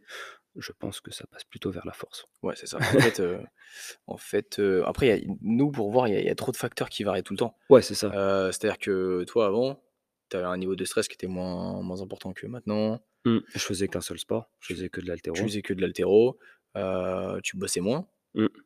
[0.57, 2.25] Je pense que ça passe plutôt vers la force.
[2.43, 2.81] Ouais, c'est ça.
[2.87, 3.21] En fait,
[4.07, 6.29] en fait, heu, après, il y a nous, pour voir, il y a il y
[6.29, 7.57] a trop de facteurs qui varient tout le temps.
[7.69, 8.13] Ouais, c'est ça.
[8.13, 9.83] Heu, c'est-à-dire que toi, avant,
[10.29, 13.01] tu avais un niveau de stress qui était moins moins important que maintenant.
[13.25, 13.41] Mmh.
[13.55, 15.43] Je faisais qu'un seul sport, je Tu faisais que de tu l'haltéro.
[15.43, 16.39] faisais que de l'haltéro,
[16.77, 18.65] heu, tu bossais moins, Mmh.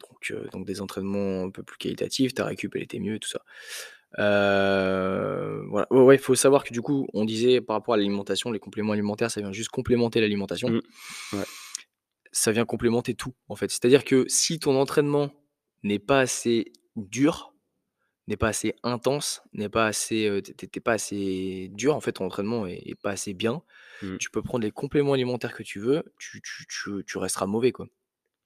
[0.00, 3.28] donc donc des entraînements un peu plus qualitatifs, ta récup, elle était mieux et tout
[3.28, 3.42] ça.
[4.18, 5.86] Heu, voilà.
[5.90, 8.58] Ouais, ouais, il faut savoir que, du coup, on disait par rapport à l'alimentation, les
[8.58, 10.68] compléments alimentaires, ça vient juste complémenter l'alimentation.
[10.68, 10.80] Mmh.
[11.32, 11.44] Ouais.
[12.32, 13.70] Ça vient complémenter tout, en fait.
[13.70, 15.30] C'est-à-dire que si ton entraînement
[15.82, 17.54] n'est pas assez dur,
[18.28, 22.12] n'est pas assez intense, n'est pas assez, heu, tu es pas assez dur, en fait,
[22.14, 23.62] ton entraînement est est pas assez bien,
[24.02, 24.20] Mmh.
[24.20, 27.72] tu peux prendre les compléments alimentaires que tu veux, tu tu tu tu resteras mauvais,
[27.72, 27.88] quoi.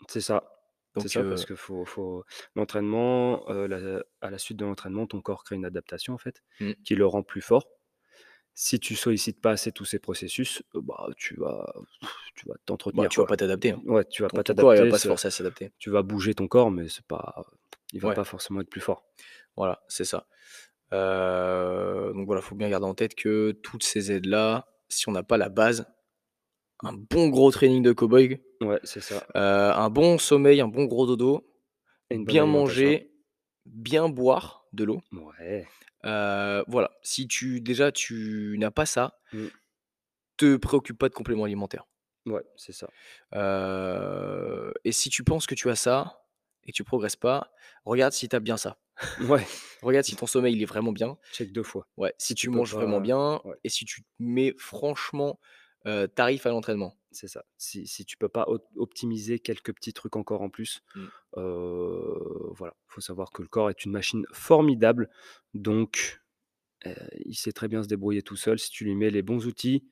[0.08, 0.53] C'est ça.
[0.96, 2.24] C'est Donc ça parce que faut faut
[2.56, 6.74] l'entraînement, la à la suite de l'entraînement, ton corps crée une adaptation en fait, mmh,
[6.84, 7.68] qui le rend plus fort
[8.54, 11.74] Si tu sollicites pas assez tous ces processus, bah, tu vas
[12.36, 12.54] tu vas
[12.92, 13.26] Bah, t'entretenir, tu vas quoi.
[13.26, 13.82] pas t'adapter, hein.
[13.84, 15.72] Ouais, tu vas Ton pas ton corps, il va t'adapter, pas se forcer à s'adapter.
[15.78, 17.44] tu vas bouger ton corps, mais c'est pas
[17.92, 18.12] il va Ouais.
[18.12, 19.04] pas forcément être plus fort.
[19.56, 20.28] Voilà, c'est ça.
[20.92, 25.36] Donc voilà, faut bien garder en tête que toutes ces aides-là, si on n'a pas
[25.38, 25.86] la base,
[26.84, 29.26] un bon gros training de cow-boy, Ouais, c'est ça.
[29.36, 31.46] heu, un bon sommeil, un bon gros dodo,
[32.10, 33.12] une bien manger,
[33.66, 35.02] bien boire de l'eau.
[35.12, 35.66] Ouais.
[36.04, 39.50] Heu, voilà, si tu déjà tu n'as pas ça Mmh.
[40.36, 41.86] te préoccupe pas de compléments alimentaires.
[42.26, 42.88] Ouais, c'est ça.
[43.34, 46.26] Heu et si tu penses que tu as ça
[46.64, 47.52] et que tu progresses pas,
[47.84, 48.78] regarde si tu as bien ça.
[49.28, 49.44] Ouais.
[49.82, 51.18] Regarde si ton sommeil, il est vraiment bien.
[51.32, 51.86] Check 2 fois.
[51.96, 53.56] Ouais, si Si tu manges vraiment bien ouais.
[53.64, 55.38] et si tu mets franchement,
[56.14, 56.96] tarif à l'entraînement.
[57.12, 57.44] C'est ça.
[57.58, 61.06] Si si tu peux pas op optimiser quelques petits trucs encore en plus, Mmh.
[62.56, 65.10] voilà, faut savoir que le corps est une machine formidable,
[65.54, 66.20] donc
[67.24, 69.84] il sait très bien se débrouiller tout seul si tu lui mets les bons outils.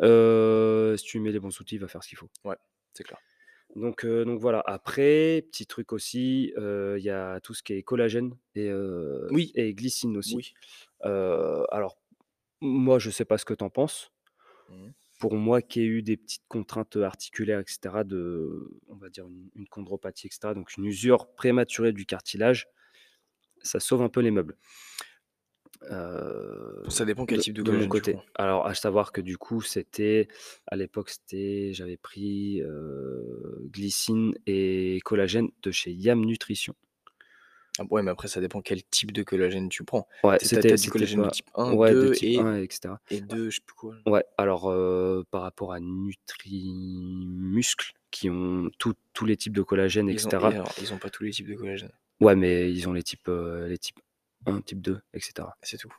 [0.00, 2.30] Si tu lui mets les bons outils, il va faire ce qu'il faut.
[2.44, 2.56] Ouais,
[2.94, 3.18] c'est clair.
[3.76, 4.62] Donc donc voilà.
[4.66, 8.70] Après, petit truc aussi, il y a tout ce qui est collagène et
[9.30, 9.52] Oui.
[9.56, 10.36] et glycine aussi.
[10.36, 10.54] Oui.
[11.02, 11.98] Alors,
[12.60, 14.10] moi, je sais pas ce que tu en penses.
[14.70, 14.88] Mmh.
[15.18, 19.26] Pour moi qui ai eu des petites contraintes, articulaires et cetera de on va dire
[19.26, 22.68] une une chondropathie et cetera, donc une usure prématurée du cartilage,
[23.62, 24.56] ça sauve un peu les meubles.
[25.90, 28.16] Heu, Ça dépend quel de type de de mon côté.
[28.34, 30.28] Alors à savoir que du coup, c'était
[30.66, 36.74] à l'époque, c'était j'avais pris, heu, glycine et collagène de chez Yam Nutrition.
[37.78, 40.08] Ah ouais, mais après ça dépend quel type de collagène tu prends.
[40.24, 43.00] Ouais, c'était du collagène de type 1, ouais, de 2 type et 1 et cetera.
[43.10, 43.94] et 2, je sais plus quoi.
[44.06, 50.08] Ouais, alors, heu, par rapport à Nutrimuscle qui ont tous tous les types de collagène
[50.08, 51.92] et Ils ont et alors, ils ont pas tous les types de collagène.
[52.20, 53.98] Ouais, mais ils ont les types, heu, les types
[54.46, 55.56] 1, type 2 et cetera.
[55.62, 55.92] C'est tout.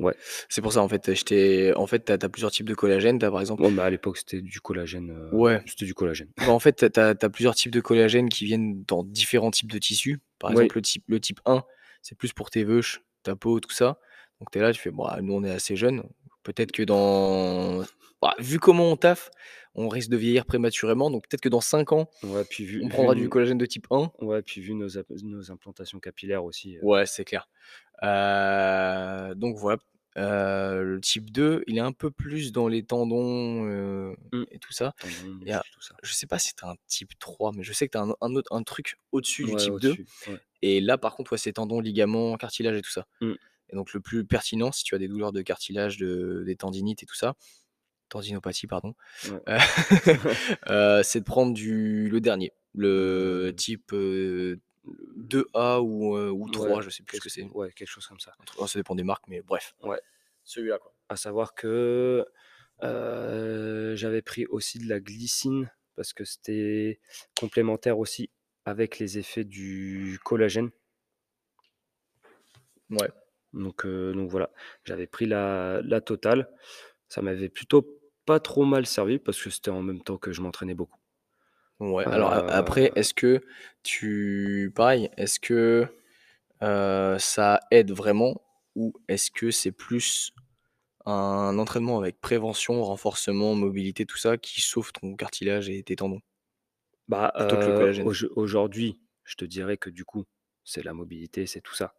[0.00, 0.14] Ouais.
[0.48, 3.18] C'est pour ça en fait, je t'ai en fait, tu as plusieurs types de collagène.
[3.18, 5.62] Tu as par exemple Ouais, mais à l'époque, c'était du collagène, heu, Ouais.
[5.66, 6.32] c'était du collagène.
[6.38, 9.78] Bah, en fait, tu as plusieurs types de collagène qui viennent dans différents types de
[9.78, 10.20] tissus.
[10.38, 10.68] Par Oui.
[10.68, 11.64] exemple, le type le type 1,
[12.02, 13.98] c'est plus pour tes veuches, ta peau, tout ça.
[14.40, 16.04] Donc tu es là, tu fais: «Bon, ah, nous on est assez jeunes,
[16.44, 17.84] peut-être que dans
[18.22, 19.30] bah, vu comment on taffe,
[19.74, 22.88] on risque de vieillir prématurément, donc peut-être que dans 5 ans, Ouais, puis vu on
[22.88, 24.12] vu prendra du collagène de type 1».
[24.20, 27.48] ouais, puis vu nos ap nos implantations capillaires aussi, heu Ouais, c'est clair.
[28.02, 29.78] Heu, donc voilà.
[30.16, 34.44] Heu, le type 2, il est un peu plus dans les tendons, heu Mmh.
[34.50, 34.94] et tout ça.
[34.98, 35.94] Tendons, muscles, tout ça.
[36.02, 38.02] je sais pas si tu as un type 3, mais je sais que tu as
[38.02, 40.38] un un autre un truc au-dessus du type 2 au-dessus, ouais.
[40.62, 43.34] et là, par contre, ouais, c'est tendons, ligaments, cartilage et tout ça Mmh.
[43.70, 47.02] et donc le plus pertinent, si tu as des douleurs de cartilage, de des tendinites
[47.04, 47.34] et tout ça,
[48.10, 48.94] tendinopathie, pardon,
[51.04, 53.92] c'est de prendre du le dernier, le Le type,
[55.16, 57.44] 2A ou heu, ou Ouais, 3, je sais plus ce que c'est.
[57.44, 58.34] ouais, quelque chose comme ça.
[58.66, 59.74] Ça dépend des marques, mais bref.
[59.82, 60.00] Ouais.
[60.44, 60.94] Celui-là, quoi.
[61.08, 62.26] À savoir que,
[62.82, 67.00] heu, j'avais pris aussi de la glycine parce que c'était
[67.38, 68.30] complémentaire aussi
[68.64, 70.70] avec les effets du collagène.
[72.90, 73.10] Ouais.
[73.52, 74.50] Donc heu, donc voilà,
[74.84, 76.50] j'avais pris la la totale.
[77.08, 80.42] Ça m'avait plutôt pas trop mal servi parce que c'était en même temps que je
[80.42, 80.98] m'entraînais beaucoup.
[81.80, 83.40] Ouais, alors a après, est-ce que
[83.84, 85.86] tu pareil, est-ce que,
[86.62, 88.42] heu, ça aide vraiment
[88.76, 90.32] ou est-ce que c'est plus
[91.06, 96.20] un entraînement avec prévention, renforcement, mobilité, tout ça, qui sauve ton cartilage et tes tendons?
[97.08, 97.32] Bah,
[98.04, 100.24] aujo aujourd'hui, je te dirais que du coup,
[100.64, 101.94] c'est la mobilité, c'est tout ça.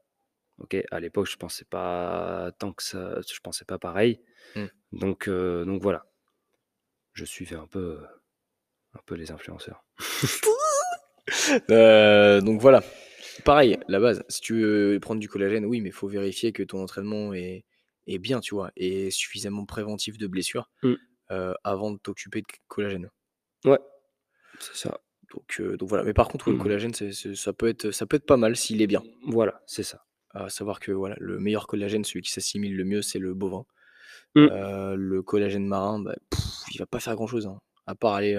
[0.59, 0.77] OK?
[0.91, 4.21] À l'époque, je pensais pas tant que ça je pensais pas pareil.
[4.55, 4.69] Mmh.
[4.93, 6.05] Donc donc voilà.
[7.13, 8.05] Je suivais un peu,
[8.95, 9.83] un peu les influenceurs.
[11.69, 12.83] Heu, donc voilà.
[13.45, 16.63] Pareil, la base, si tu veux prendre du collagène, oui, mais il faut vérifier que
[16.63, 17.65] ton entraînement est
[18.07, 18.71] est bien, tu vois?
[18.75, 20.93] Et suffisamment préventif de blessures, Mmh.
[21.31, 23.09] heu, avant de t'occuper de collagène.
[23.65, 23.77] Ouais,
[24.59, 24.99] c'est ça.
[25.31, 26.03] Donc heu, donc voilà.
[26.03, 26.59] Mais par contre, le Mmh.
[26.59, 29.03] collagène, ça peut être ça peut être pas mal s'il est bien.
[29.27, 30.05] Voilà, c'est ça.
[30.31, 33.65] À savoir que voilà, le meilleur collagène, celui qui s'assimile le mieux, c'est le bovin.
[34.37, 36.15] Heu, le collagène marin, bah,
[36.71, 38.35] il va pas faire grand chose, hein, à part aller,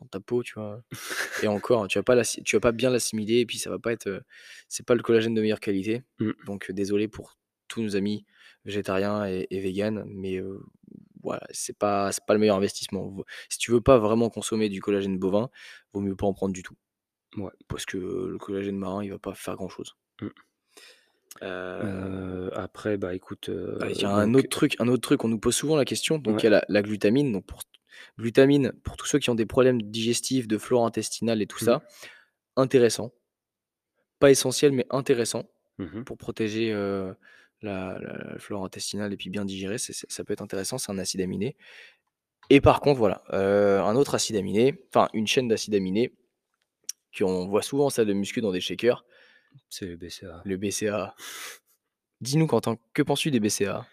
[0.00, 0.82] dans ta peau, tu vois?
[1.44, 3.78] Et encore, tu vas pas l'assi tu vas pas bien l'assimiler et puis ça va
[3.78, 4.22] pas être,
[4.68, 6.02] c'est pas le collagène de meilleure qualité.
[6.18, 6.30] Mmh.
[6.46, 7.36] Donc désolé pour
[7.68, 8.24] tous nos amis
[8.64, 10.40] végétariens et et véganes, mais
[11.22, 13.16] voilà, c'est pas c'est pas le meilleur investissement.
[13.48, 15.50] Si tu veux pas vraiment consommer du collagène bovin,
[15.92, 16.76] vaut mieux pas en prendre du tout.
[17.36, 17.50] Ouais.
[17.68, 19.94] Parce que le collagène marin, il va pas faire grand chose.
[20.22, 20.28] Mmh.
[21.42, 25.24] Heu, après, bah, écoute, heu, Ah, il y a un autre truc un autre truc,
[25.24, 26.52] on nous pose souvent la question, donc il Ouais.
[26.52, 27.60] y a la la glutamine, donc pour
[28.18, 31.66] glutamine, pour tous ceux qui ont des problèmes digestifs, de flore intestinale et tout Mmh.
[31.66, 31.82] ça,
[32.56, 33.12] intéressant.
[34.18, 35.44] Pas essentiel, mais intéressant
[35.78, 36.04] Mmh mh.
[36.04, 37.98] pour protéger, la la
[38.32, 41.56] la flore intestinale et puis bien digérer, ça peut être intéressant, c'est un acide aminé
[42.50, 46.14] et par contre, voilà, un autre acide aminé, enfin une chaîne d'acides aminés
[47.16, 49.04] qu'on voit souvent en salle de muscu dans des shakers,
[49.68, 50.42] C'est le BCAA.
[50.44, 51.14] le BCAA.
[52.20, 53.86] Dis-nous Quentin, que penses-tu des BCAA?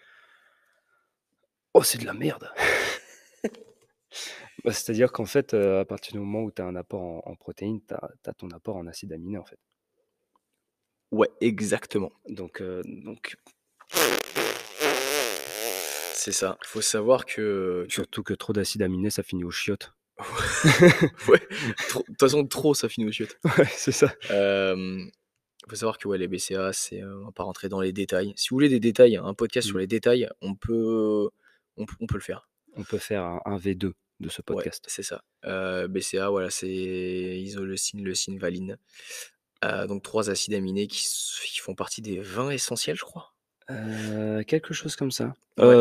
[1.74, 2.50] Oh, c'est de la merde!
[4.64, 7.22] Bah, c'est-à-dire qu'en fait, heu, à partir du moment où tu as un apport en
[7.26, 9.58] en protéines, tu as ton apport en acides aminés, en fait.
[11.12, 12.12] Ouais, exactement.
[12.28, 13.36] Donc heu, donc
[16.14, 16.58] C'est ça.
[16.64, 19.92] Faut savoir que que surtout que trop d'acides aminés, ça finit aux chiottes.
[21.28, 21.40] ouais,
[21.88, 23.38] trop de toute façon trop ça finit aux chiottes.
[23.58, 24.12] Ouais, c'est ça.
[24.30, 25.10] Hem,
[25.68, 28.32] faut savoir que ouais, les BCAA, c'est, heu, on va pas rentrer dans les détails.
[28.36, 29.80] Si vous voulez des détails, un podcast sur Mmh.
[29.80, 31.28] les détails, on peut
[31.76, 32.48] on peut le faire.
[32.76, 34.84] On peut faire un un V2 de ce Ouais, podcast.
[34.86, 35.22] c'est ça.
[35.44, 38.78] Heu, BCAA, voilà, c'est isoleucine, leucine, valine.
[39.64, 41.06] Heu, donc 3 acides aminés qui
[41.60, 43.34] font partie des 20 essentiels, je crois?
[43.70, 45.34] Heu, quelque chose comme ça.
[45.58, 45.76] Ouais.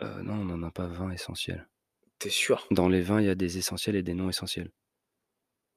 [0.00, 1.68] Non, on en a pas 20 essentiels.
[2.18, 2.66] Tu es sûr?
[2.70, 4.70] Dans les 20, il y a des essentiels et des non essentiels.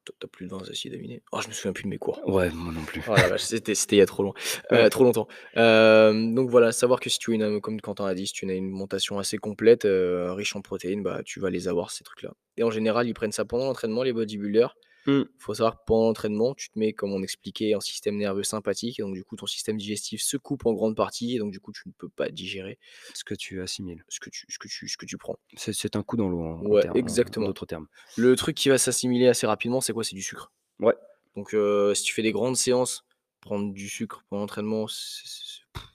[0.07, 1.21] Tu as tu as plus de 20 acides aminés?
[1.31, 2.21] Oh, je me souviens plus de mes cours.
[2.25, 3.03] Ouais, moi non plus.
[3.09, 4.33] Oh c'était il y a trop long
[4.71, 4.89] Ouais.
[4.89, 5.27] trop longtemps.
[5.55, 8.45] Hem, donc voilà, savoir que si tu as une comme Quentin a dit, si tu
[8.45, 12.33] as une alimentation assez complète, riche en protéines, bah, tu vas les avoir ces trucs-là
[12.57, 14.75] et en général, ils prennent ça pendant l'entraînement, les bodybuilders.
[15.07, 15.23] Mmh.
[15.39, 18.99] Faut savoir que pendant l'entraînement, tu te mets, comme on expliquait, en système nerveux sympathique
[18.99, 21.59] et donc du coup, ton système digestif se coupe en grande partie et donc du
[21.61, 22.77] coup, tu ne peux pas digérer
[23.13, 24.03] Ce que tu assimiles.
[24.09, 25.37] ce que tu ce que tu ce que tu prends.
[25.55, 27.45] C'est un coup dans l'eau en en Ouais, en exactement.
[27.47, 27.87] d'autres termes.
[28.17, 30.03] Le truc qui va s'assimiler assez rapidement, c'est quoi?
[30.03, 30.51] C'est du sucre.
[30.79, 30.95] Ouais.
[31.35, 33.05] Donc heu, si tu fais des grandes séances,
[33.39, 34.87] prendre du sucre pendant l'entraînement,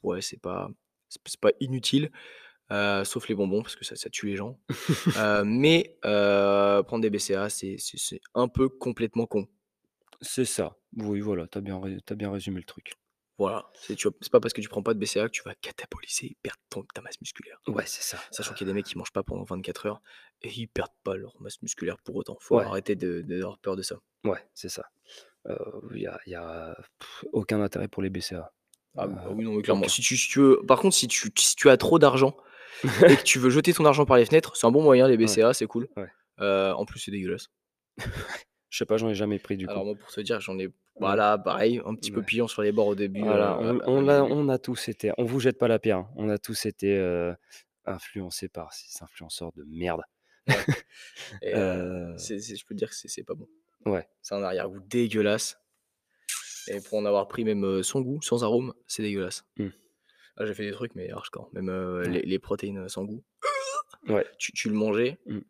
[0.02, 0.70] ouais, c'est pas
[1.42, 2.10] pas inutile,
[2.72, 4.60] heu, sauf les bonbons parce que ça ça tue les gens.
[5.16, 7.76] Heu, mais heu, prendre des BCAA, c'est
[8.34, 9.48] un peu complètement con.
[10.20, 10.78] C'est ça.
[10.96, 12.94] Oui, voilà, tu as bien ré bien résumé le truc.
[13.38, 15.42] Voilà, c'est tu vas c'est pas parce que tu prends pas de BCAA que tu
[15.42, 17.58] vas cataboliser et perdre ton ta masse musculaire.
[17.66, 18.18] Ouais, c'est ça.
[18.30, 20.02] Sachant qu'il y a des mecs qui mangent pas pendant 24 heures
[20.42, 22.36] et ils perdent pas leur masse musculaire pour autant.
[22.40, 22.64] Faut Ouais.
[22.64, 23.96] arrêter de d'avoir peur de ça.
[24.24, 24.84] Ouais, c'est ça.
[25.92, 26.76] Il y a y a
[27.32, 28.52] aucun intérêt pour les BCAA.
[28.96, 29.88] Ah bah oui, non, mais clairement, aucun.
[29.88, 32.36] si tu si tu veux par contre, si tu si tu as trop d'argent
[33.08, 35.16] et que tu veux jeter ton argent par les fenêtres, c'est un bon moyen les
[35.16, 35.24] Ouais.
[35.24, 35.88] BCAA, c'est cool.
[35.96, 36.08] Ouais.
[36.40, 37.48] Heu, en plus, c'est dégueulasse.
[38.70, 39.86] Je sais pas, j'en ai jamais pris du Alors coup.
[39.88, 40.68] moi, pour te dire, j'en ai
[41.00, 44.20] voilà, pareil, un petit peu pillant sur les bords au début, Voilà, heu, on a
[44.22, 46.08] on a tous été on vous jette pas la pierre, hein.
[46.16, 47.34] On a tous été, heu,
[47.86, 50.02] influencés par ces influenceurs de merde.
[51.42, 51.52] Et
[52.18, 53.48] c'est c'est je peux te dire que c'est c'est pas bon.
[53.86, 54.06] Ouais.
[54.20, 55.58] C'est un arrière-goût dégueulasse
[56.66, 59.44] et pour en avoir pris même, heu, sans goût, sans arôme, c'est dégueulasse.
[59.56, 59.68] Mmh.
[60.36, 62.22] Ah, j'ai fait des trucs, mais hardcore, même, heu, les Ouais.
[62.22, 63.24] les protéines, heu, sans goût.
[64.08, 64.24] Ouais.
[64.38, 65.40] Tu tu le mangeais, Mmh.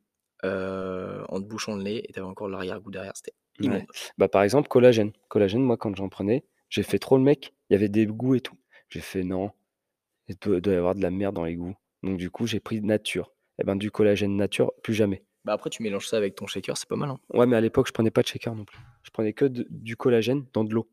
[0.44, 3.86] heu, en te bouchant le nez et tu avais encore l'arrière-goût derrière, c'était Ouais.
[4.18, 5.12] Bah, par exemple, collagène.
[5.28, 8.34] Collagène, moi, quand j'en prenais, j'ai fait trop le mec, il y avait des goûts
[8.34, 8.56] et tout.
[8.88, 9.52] J'ai fait: «Non,
[10.28, 11.76] il doit doit y avoir de la merde dans les goûts».
[12.02, 13.34] Donc du coup, j'ai pris nature.
[13.60, 15.24] Et ben, du collagène nature, plus jamais.
[15.44, 17.20] Bah, après, tu mélanges ça avec ton shaker, c'est pas mal, hein.
[17.34, 18.78] Ouais, mais à l'époque, je prenais pas de shaker non plus.
[19.02, 20.88] Je prenais que de du collagène dans de l'eau.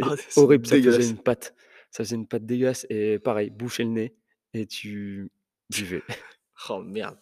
[0.00, 1.54] Ah, horrible, ça faisait une pâte.
[1.90, 4.16] Ça faisait une pâte dégueulasse et pareil, boucher le nez
[4.54, 5.30] et tu
[5.70, 6.02] buvais.
[6.68, 7.18] Oh merde.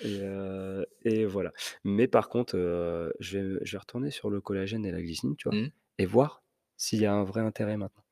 [0.00, 1.52] Et heu et voilà.
[1.84, 5.36] Mais par contre, heu, je vais je vais retourner sur le collagène et la glycine,
[5.36, 5.56] tu vois?
[5.56, 5.70] Mmh.
[5.98, 6.42] Et voir
[6.76, 8.04] s'il y a un vrai intérêt maintenant.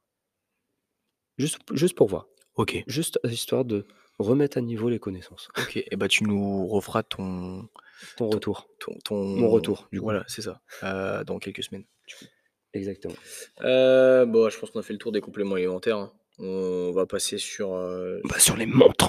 [1.39, 2.27] Juste juste pour voir.
[2.57, 2.85] OK.
[2.87, 3.87] Juste histoire de
[4.19, 5.49] remettre à niveau les connaissances.
[5.59, 7.69] OK et bah, tu nous referas ton
[8.17, 8.69] Ton ton retour.
[8.79, 10.05] ton ton Mon retour, du coup.
[10.05, 12.27] voilà, c'est ça, heu, dans quelques semaines, du coup.
[12.75, 13.15] Exactement.
[13.63, 16.13] Heu, bon, je pense qu'on a fait le tour des compléments alimentaires, hein.
[16.41, 19.09] On va passer sur, heu, Bah, sur les montres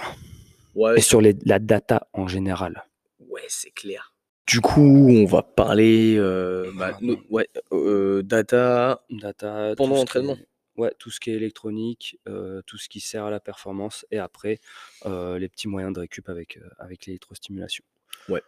[0.76, 2.86] ouais, et sur les la data en général.
[3.20, 4.14] ouais, c'est clair.
[4.48, 9.96] Du coup, on va parler, heu, bah, Ah, no ouais, heu, data Data, tout pendant
[9.96, 10.34] ce qui l'entraînement.
[10.34, 10.48] est
[10.80, 12.20] ouais, tout ce qui est électronique,
[12.68, 14.60] tout ce qui sert à la performance et après,
[15.06, 17.84] les petits moyens de récup avec, avec l'électrostimulation.
[18.30, 18.44] Ouais.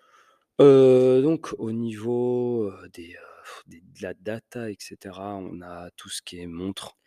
[0.59, 3.15] Donc au niveau, des
[3.67, 6.97] de la data et cetera, on a tout ce qui est montre.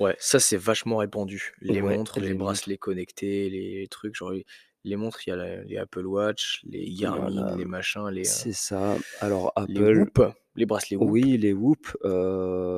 [0.00, 1.54] Ouais, ça, c'est vachement répandu.
[1.60, 2.34] Les Ouais, montres, les les montres.
[2.34, 4.46] bracelets connectés, les trucs, genre les
[4.84, 8.28] les montres, il y a la les Apple Watch, les Garmin, Voilà, les machins, les,
[8.28, 8.98] heu, c'est ça.
[9.20, 10.20] Alors les Apple, Whoop,
[10.54, 11.18] les bracelets Whoop.
[11.22, 11.96] oui, les Whoop,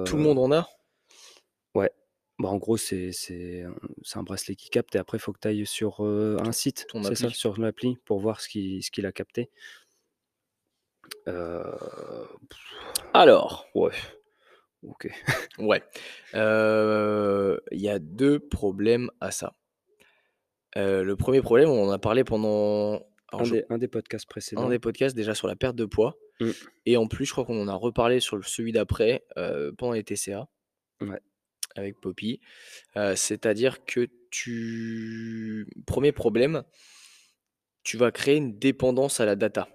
[0.05, 0.69] Tout le monde en a?
[1.75, 1.91] ouais.
[2.39, 5.33] Bah, en gros, c'est c'est un c'est un bracelet qui capte et après, il faut
[5.33, 7.35] que tu ailles sur, heu, un site, c'est ça?
[7.35, 9.51] Sur l'appli pour voir ce qui ce qu'il a capté.
[11.29, 11.63] Heu,
[13.15, 13.93] Alors, ouais,
[14.83, 15.09] OK.
[15.59, 15.83] ouais,
[16.35, 19.55] heu, il y a 2 problèmes à ça.
[20.77, 24.25] Heu, le 1er problème, on en a parlé pendant Un je des un des podcasts
[24.27, 24.69] un précédents.
[24.69, 26.51] des podcasts déjà sur la perte de poids Mmh.
[26.87, 29.23] et en plus, je crois qu'on en a reparlé sur celui d'après,
[29.79, 30.49] pendant les TCA.
[31.01, 31.21] Ouais.
[31.77, 32.41] avec Poppy.
[33.15, 36.65] C'est-à-dire que tu 1er problème
[37.85, 39.69] tu vas créer une dépendance à la data.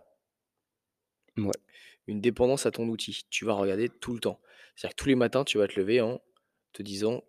[2.07, 3.23] Une dépendance à ton outil.
[3.29, 4.41] Tu vas regarder tout le temps.
[4.75, 6.21] C'est-à-dire que tous les matins, tu vas te lever en
[6.73, 7.23] te disant: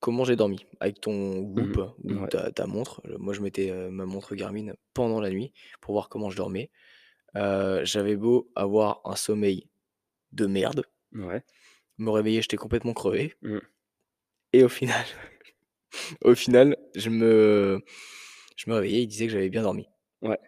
[0.00, 1.80] «Comment j'ai dormi?» avec ton Mmh Whoop mh.
[2.04, 2.28] ou Ouais.
[2.28, 3.02] ta ta montre.
[3.18, 6.70] Moi, je mettais, heu, ma montre Garmin pendant la nuit pour voir comment je dormais.
[7.34, 9.68] J'avais beau avoir un sommeil
[10.32, 11.44] de merde Ouais.
[11.98, 13.60] me réveiller, j'étais complètement crevé Mmh.
[14.52, 15.04] et au final
[16.22, 17.82] au final, je me
[18.56, 19.88] je me réveillais, il disait que j'avais bien dormi.
[20.22, 20.38] Ouais,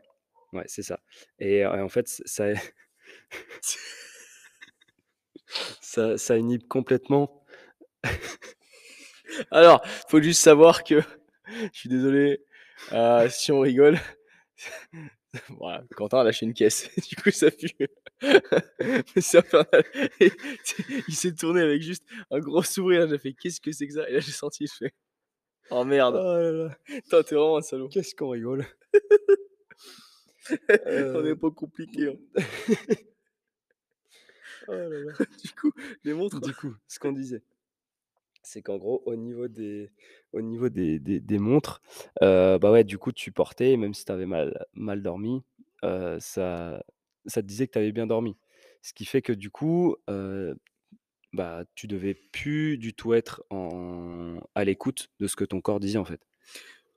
[0.53, 1.01] ouais, c'est ça
[1.39, 2.47] et et en fait, ça
[5.81, 7.45] ça ça inhibe complètement
[9.51, 11.01] Alors, faut juste savoir que
[11.73, 12.41] je suis désolé,
[12.93, 13.99] heu, si on rigole,
[15.59, 17.71] voilà, Quentin a lâché une caisse, du coup ça pue.
[19.17, 19.23] Il
[21.15, 24.13] s'est tourné avec juste un gros sourire, j'ai fait: «Qu'est-ce que c'est que ça?» et
[24.13, 24.93] là j'ai senti, je fais:
[25.71, 26.77] «Oh merde, Oh là là,
[27.09, 27.89] toi tu es vraiment un salaud».
[27.89, 28.67] qu'est-ce qu'on rigole?
[31.15, 32.43] On est Heu pas compliqués, hein.
[34.69, 35.13] Oh là là.
[35.45, 35.73] Du coup,
[36.05, 37.43] les montres Du coup, ce qu'on disait,
[38.43, 39.91] c'est qu'en gros, au niveau des
[40.33, 41.81] au niveau des des des montres,
[42.21, 45.43] bah, ouais, du coup, tu portais, même si tu avais mal mal dormi,
[45.83, 46.83] ça
[47.27, 48.37] ça te disait que tu avais bien dormi.
[48.83, 50.57] Ce qui fait que du coup, heu,
[51.35, 55.81] bah, tu devais plus du tout être en à l'écoute de ce que ton corps
[55.81, 56.23] disait, en fait.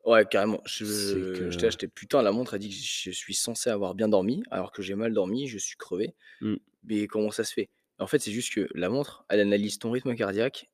[0.06, 0.62] Ouais, carrément.
[0.84, 4.08] C'est Je que j'étais: «Putain, la montre, elle dit que je suis censé avoir bien
[4.08, 6.16] dormi, alors que j'ai mal dormi, je suis crevé.
[6.42, 9.80] mmh, Mais comment ça se fait?» en fait, c'est juste que la montre, elle analyse
[9.80, 10.70] ton rythme cardiaque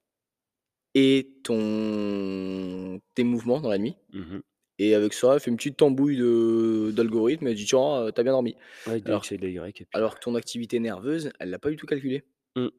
[0.93, 4.41] et ton tes mouvements dans la nuit mmh mh.
[4.79, 8.23] et avec ça, elle fait une petite tambouille de d'algorithme, elle dit: «Tiens, heu, tu
[8.23, 8.57] bien dormi».
[9.05, 9.37] Alors et
[9.81, 12.25] et puis que ton activité nerveuse, elle l'a pas du tout calculé.
[12.55, 12.71] mmh,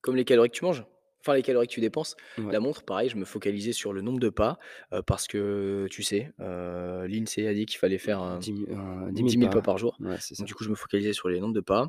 [0.00, 0.86] Comme les calories que tu manges,
[1.26, 2.16] enfin les calories que tu dépenses.
[2.38, 4.58] ouais, La montre, pareil, je me focalisais sur le nombre de pas,
[4.92, 8.68] heu, parce que tu sais, heu, l'INSEE a dit qu'il fallait faire, heu, 10 000,
[8.70, 9.62] heu, 10 000 10 000 pas pas.
[9.62, 10.00] par jour.
[10.00, 11.88] Ouais, Donc du coup, je me focalisais sur les nombres de pas,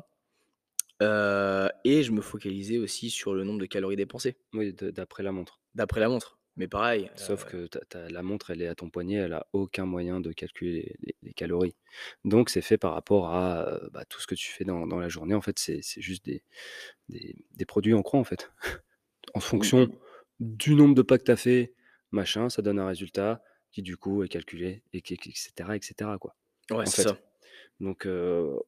[1.02, 5.32] heu et je me focalisais aussi sur le nombre de calories dépensées, Oui, d'après la
[5.32, 5.62] montre.
[5.74, 6.38] d'après la montre.
[6.56, 9.46] Mais pareil, Sauf heu que as la montre, elle est à ton poignet, elle a
[9.52, 11.74] aucun moyen de calculer les les calories.
[12.24, 15.08] Donc c'est fait par rapport à, bah, tout ce que tu fais dans dans la
[15.08, 15.34] journée.
[15.34, 16.44] En fait, c'est c'est juste des
[17.08, 18.52] des des produits en croix, en fait.
[19.34, 19.88] En ou fonction
[20.40, 21.74] du nombre de pas que tu as fait,
[22.10, 25.80] machin, ça donne un résultat qui, du coup, est calculé et qui et cetera et
[25.82, 26.36] cetera, quoi,
[26.70, 27.18] ouais, c'est ça.
[27.80, 28.58] Donc heu,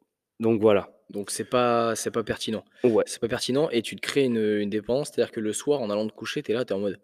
[0.40, 0.90] donc voilà.
[1.10, 2.64] Donc c'est pas c'est pas pertinent.
[2.82, 5.80] Ouais, C'est pas pertinent et tu te crées une, une dépendance, c'est-à-dire que le soir,
[5.80, 7.00] en allant te coucher, tu es là, tu es en mode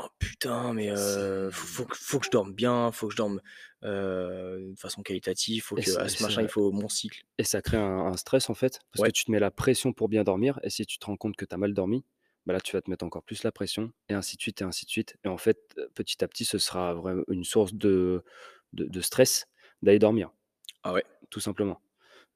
[0.00, 3.16] Oh putain, mais heu, faut faut que faut que je dorme bien, faut que je
[3.16, 3.40] dorme,
[3.84, 7.24] heu, de façon qualitative, faut et que à ce machin, il faut mon cycle.
[7.38, 9.92] Et ça crée un un stress, en fait, parce que tu te mets la pression
[9.92, 12.04] pour bien dormir et si tu te rends compte que tu as mal dormi,
[12.48, 14.64] bah, là, tu vas te mettre encore plus la pression et ainsi de suite et
[14.64, 18.24] ainsi de suite et en fait, petit à petit, ce sera vraiment une source de
[18.72, 19.46] de de stress
[19.82, 20.30] d'aller dormir,
[20.82, 21.80] ah ouais, tout simplement.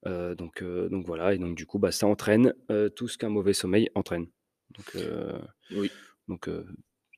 [0.04, 2.54] Donc donc voilà et donc du coup, bah, ça entraîne,
[2.94, 4.26] tout ce qu'un mauvais sommeil entraîne.
[4.70, 4.96] Donc
[5.72, 5.90] oui,
[6.28, 6.48] donc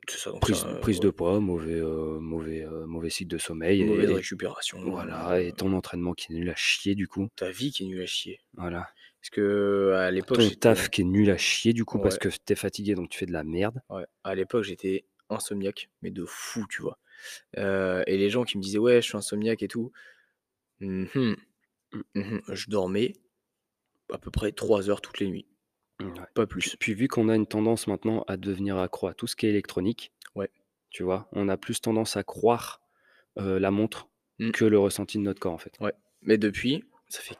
[0.08, 4.08] ça, donc prise ça, prise ouais, de poids, mauvais, mauvais, mauvais cycle de sommeil mauvaise
[4.08, 7.28] et et récupération, voilà et heu, ton entraînement qui est nul à chier, du coup.
[7.36, 8.40] ta vie qui est nulle à chier.
[8.54, 8.88] Voilà.
[9.24, 12.52] Parce qu'à l'époque, Ton taf qui est nul à chier du coup parce que tu
[12.52, 13.80] es fatigué donc tu fais de la merde.
[13.90, 16.98] ouais, à l'époque, j'étais insomniaque, mais de fou, tu vois?
[17.58, 19.92] Heu et les gens qui me disaient: «Ouais, je suis insomniaque et tout»,
[20.80, 21.36] mmh mh,
[21.92, 23.14] Mmh, mmh je dormais
[24.12, 25.48] à peu près 3 heures toutes les nuits,
[26.00, 26.26] ouais.
[26.34, 26.76] pas plus.
[26.78, 29.50] puis vu qu'on a une tendance maintenant à devenir accro à tout ce qui est
[29.50, 30.50] électronique, Ouais,
[30.90, 31.28] tu vois?
[31.32, 32.82] On a plus tendance à croire,
[33.36, 34.08] la montre
[34.52, 35.80] que le ressenti de notre corps en fait.
[35.80, 37.38] ouais, mais depuis, Ça fait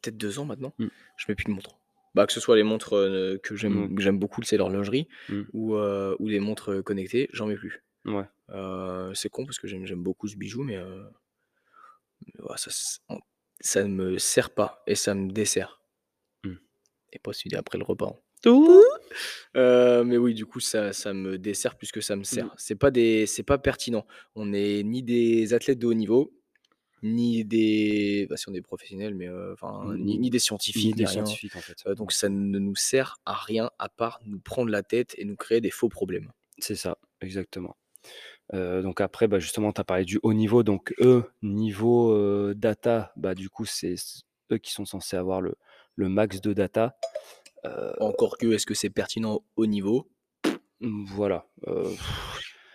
[0.00, 1.78] peut-être 2 ans maintenant, Mmh, je mets plus de montre.
[2.14, 5.76] Bah, que ce soit les montres, heu, que mmh, j'aime beaucoup, c'est l'horlogerie mmh, ou,
[5.76, 7.82] ou les montres, heu, connectées, j'en mets plus.
[8.04, 8.24] ouais,
[9.14, 10.78] c'est con parce que j'aime beaucoup ce bijou, mais,
[12.56, 12.70] ça
[13.60, 15.80] ça ne me sert pas et ça me dessert
[16.44, 16.54] mmh.
[17.12, 18.18] et pas celui d'après le repas, hein.
[19.54, 22.52] Mais oui, du coup, ça ça me dessert plus que ça me sert.
[22.56, 24.06] C'est pas des c'est pas pertinent.
[24.34, 26.32] On n'est ni des athlètes de haut niveau,
[27.02, 30.94] ni des bah, si on est professionnels, mais, enfin, ni ni ni des scientifiques, ni
[30.94, 31.82] des scientifiques en fait.
[31.86, 35.24] Heu, donc ça ne nous sert à rien à part nous prendre la tête et
[35.24, 36.30] nous créer des faux problèmes.
[36.58, 37.76] c'est ça, exactement.
[38.54, 43.12] Heu, donc après, bah, justement tu as parlé du haut niveau donc eux, niveau, data,
[43.16, 43.96] bah, du coup c'est
[44.52, 45.56] eux qui sont censés avoir le
[45.96, 46.96] le max de data.
[48.00, 50.10] Encore que, est-ce que c'est pertinent au niveau?
[50.80, 51.46] mmh, voilà,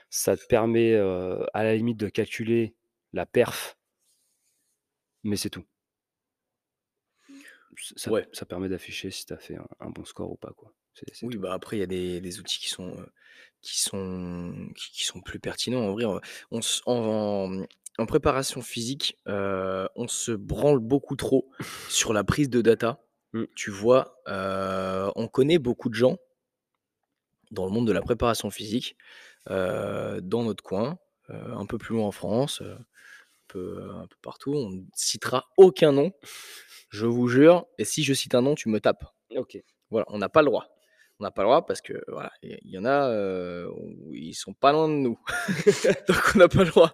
[0.09, 2.75] Ça te permet, à la limite de calculer
[3.13, 3.76] la perf,
[5.23, 5.65] mais c'est tout.
[7.95, 10.51] Ça Ouais, ça permet d'afficher si tu as fait un un bon score ou pas,
[10.53, 10.73] quoi.
[11.21, 11.39] Oui, tout.
[11.39, 12.95] bah, après il y a des des outils qui sont,
[13.61, 15.81] qui sont qui qui sont plus pertinents.
[15.81, 16.05] En vrai,
[16.51, 21.49] on en, préparation physique, on se branle beaucoup trop
[21.89, 23.03] sur la prise de data.
[23.33, 23.43] Mmh.
[23.55, 24.21] Tu vois?
[25.15, 26.17] On connaît beaucoup de gens
[27.51, 28.97] dans le monde de la préparation physique,
[29.47, 30.99] dans notre coin,
[31.29, 32.61] un peu plus loin en France,
[33.47, 34.53] peu un peu partout.
[34.53, 36.11] On ne citera aucun nom,
[36.89, 39.05] je vous jure et si je cite un nom, tu me tapes.
[39.35, 39.57] OK.
[39.89, 40.67] Voilà, on n'a pas le droit.
[41.19, 44.13] On n'a pas le droit parce que voilà, il y y en a, heu, où
[44.13, 45.19] ils sont pas loin de nous.
[46.07, 46.93] Donc on n'a pas le droit.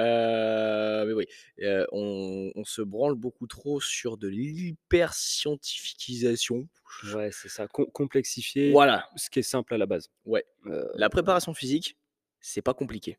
[0.00, 1.26] Heu, mais oui,
[1.62, 6.68] heu, on on se branle beaucoup trop sur de l'hyper scientificisation.
[7.14, 10.10] Ouais, c'est ça, com complexifier Voilà, ce qui est simple à la base.
[10.26, 10.44] ouais.
[10.66, 11.96] Heu, La préparation physique,
[12.40, 13.18] c'est pas compliqué.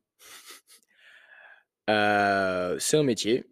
[1.90, 3.46] Heu, c'est un métier,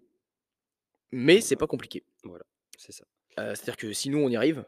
[1.11, 2.03] mais c'est pas compliqué.
[2.23, 2.45] voilà,
[2.77, 3.05] c'est ça.
[3.39, 4.65] Heu, c'est-à-dire que si nous on y arrive,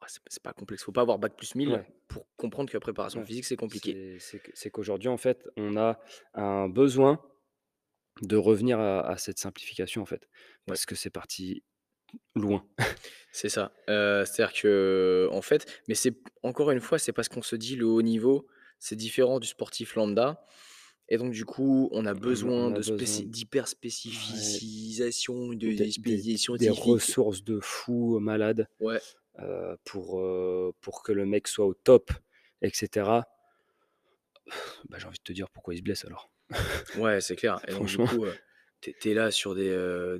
[0.00, 0.82] ah c'est pas complexe.
[0.84, 3.26] Faut pas avoir bac plus 1000 Ouais, pour comprendre que la préparation ouais.
[3.26, 4.18] physique, c'est compliqué.
[4.54, 5.98] C'est qu'aujourd'hui, en fait, on a
[6.34, 7.20] un besoin
[8.22, 10.28] de revenir à à cette simplification, en fait, Ouais.
[10.66, 11.62] parce que c'est parti
[12.34, 12.66] loin.
[13.32, 13.72] C'est ça.
[13.88, 17.76] Heu, c'est-à-dire que, en fait mais c'est encore une fois, c'est parce qu'on se dit
[17.76, 18.48] le haut niveau,
[18.80, 20.44] c'est différent du sportif lambda
[21.10, 24.60] et donc du coup, on a besoin on a de besoin spéci d'hyper ouais,
[25.56, 25.94] de des
[26.58, 29.00] des ressources de fou malades, Ouais,
[29.40, 32.12] heu, pour, heu, pour que le mec soit au top
[32.62, 33.26] et cetera.
[34.88, 36.30] Bah, j'ai envie de te dire pourquoi il se blesse alors?
[36.94, 38.26] ouais, c'est clair et donc du coup,
[38.80, 39.70] tu es là sur des,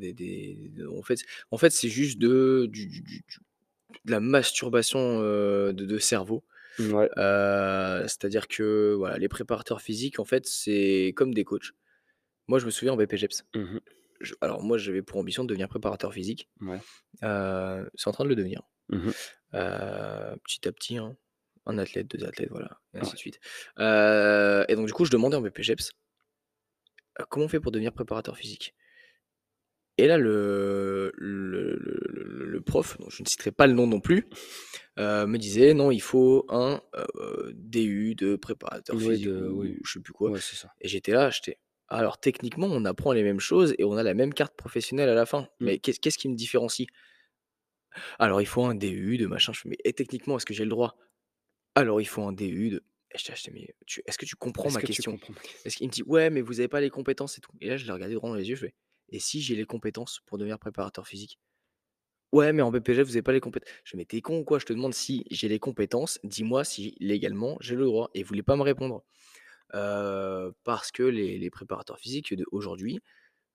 [0.00, 1.20] des des de en fait
[1.50, 3.38] en fait, c'est juste de du du du du
[4.04, 6.44] de la masturbation, de cerveau.
[6.88, 7.10] Ouais.
[7.16, 11.72] Heu, c'est-à-dire que, voilà, les préparateurs physiques, en fait, c'est comme des coachs.
[12.48, 13.80] Moi, je me souviens en BPJEPS, Mmh
[14.20, 16.82] je alors moi, j'avais pour ambition de devenir préparateur physique, Ouais.
[17.24, 19.14] heu, c'est en train de le devenir, Mmh mh.
[19.54, 21.16] heu, petit à petit, hein.
[21.66, 23.40] 1 athlète, 2 athlètes, voilà et ainsi de suite,
[23.78, 25.92] et donc du coup, je demandais en BPJEPS,
[27.20, 28.74] heu: «Comment on fait pour devenir préparateur physique?»
[30.04, 33.86] Et là, le le le le le prof, dont je ne citerai pas le nom
[33.86, 34.28] non plus,
[34.98, 39.48] heu, me disait: «Non, il faut un, heu, DU de préparateur Oui, physique» de ou
[39.48, 39.80] oui.
[39.84, 40.74] je sais plus quoi Ouais, c'est ça.
[40.80, 44.14] et j'étais là, j'étais: «Alors techniquement, on apprend les mêmes choses et on a la
[44.14, 45.66] même carte professionnelle à la fin, Mmh.
[45.66, 46.88] mais qu'est-ce qui me différencie?»
[48.18, 50.64] «Alors il faut un DU de machin», je fais: «Mais et techniquement, est-ce que j'ai
[50.64, 50.96] le droit?»
[51.76, 54.36] «Alors il faut un DU de» et j'étais là, j'étais: «Mais tu est-ce que tu
[54.36, 55.20] comprends ma que question?»
[55.64, 57.76] est-ce qu'il me dit: «Ouais, mais vous avez pas les compétences et tout» et là,
[57.76, 58.74] je l'ai regardé droit dans les yeux, je fais:
[59.10, 61.38] «Et si j'ai les compétences pour devenir préparateur physique?»
[62.32, 63.68] «Ouais, mais en BPJEF, vous avez pas les compétences».
[63.84, 64.58] Je fais: «Mais tu es con ou quoi?
[64.60, 68.24] Je te demande si j'ai les compétences, dis-moi si légalement j'ai le droit» et il
[68.24, 69.04] voulait pas me répondre.
[69.72, 73.00] Parce que les les préparateurs physiques d'aujourd'hui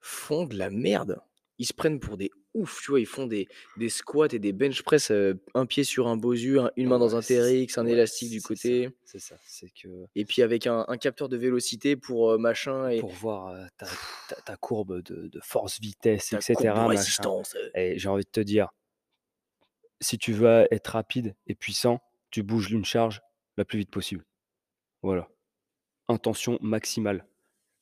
[0.01, 1.19] font de la merde.
[1.57, 2.99] Ils se prennent pour des oufs, tu vois?
[2.99, 3.47] Ils font des
[3.77, 5.11] des squats et des bench press,
[5.53, 8.41] un pied sur un Bosu, un une main dans un TRX, un ouais, élastique du
[8.41, 9.37] côté c'est ça.
[9.45, 13.55] C'est que et puis avec un un capteur de vélocité pour, machin et pour voir,
[13.77, 13.87] ta
[14.27, 18.09] ta ta courbe de de force-vitesse et ta courbe de cetera, machin résistance, et j'ai
[18.09, 18.69] envie de te dire,
[20.01, 22.01] si tu veux être rapide et puissant,
[22.31, 23.21] tu bouges une charge
[23.55, 24.25] la plus vite possible.
[25.01, 25.29] Voilà.
[26.09, 27.25] Intention maximale.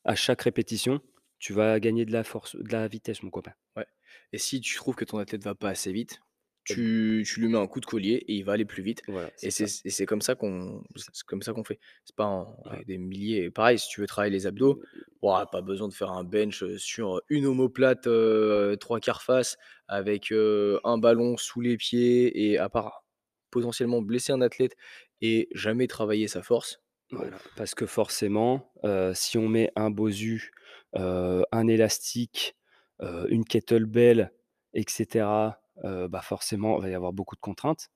[0.05, 1.01] À chaque répétition,
[1.43, 3.51] tu vas gagner de la force de la vitesse, mon copain.
[3.75, 3.85] Ouais.
[4.31, 6.21] Et si tu trouves que ton athlète va pas assez vite,
[6.63, 9.01] tu tu lui mets un coup de collier et il va aller plus vite.
[9.09, 10.81] Voilà, et c'est comme ça qu'on
[11.27, 11.81] comme ça qu'on fait.
[12.05, 13.51] C'est pas en avec des milliers.
[13.51, 14.81] Pareil, si tu veux travailler les abdos,
[15.21, 19.57] ouah, pas besoin de faire un bench, heu, sur une omoplate, heu, 3/4 face
[19.89, 23.03] avec, heu, un ballon sous les pieds et à part
[23.51, 24.77] potentiellement blesser un athlète
[25.19, 26.79] et jamais travailler sa force.
[27.11, 28.71] Voilà, parce que forcément,
[29.13, 30.51] si on met un Bosu,
[30.95, 32.55] un élastique,
[33.01, 34.31] une kettlebell
[34.73, 37.89] et cetera, heu, bah, forcément, il va y avoir beaucoup de contraintes.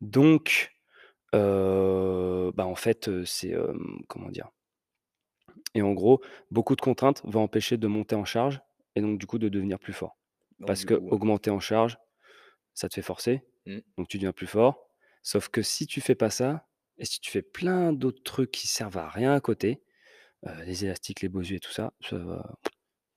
[0.00, 0.72] Donc,
[1.32, 3.54] bah, en fait, c'est,
[4.08, 4.50] comment dire?
[5.74, 6.20] Et en gros,
[6.50, 8.60] beaucoup de contraintes vont empêcher de monter en charge
[8.94, 10.18] et donc du coup de devenir plus fort.
[10.58, 11.98] donc Parce coup, heu, qu'augmenter en charge,
[12.74, 14.88] ça te fait forcer, mmh, donc tu deviens plus fort.
[15.22, 16.66] Sauf que si tu fais pas ça
[16.98, 19.82] et si tu fais plein d'autres trucs qui servent à rien à côté,
[20.46, 22.54] Heu, les élastiques, les Bosu et tout ça, ça va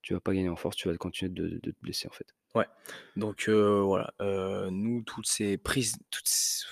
[0.04, 2.28] tu vas pas gagner en force, tu vas continuer de de te blesser, en fait.
[2.56, 2.68] ouais,
[3.16, 6.66] donc heu, voilà, heu, nous toutes ces prises toutes c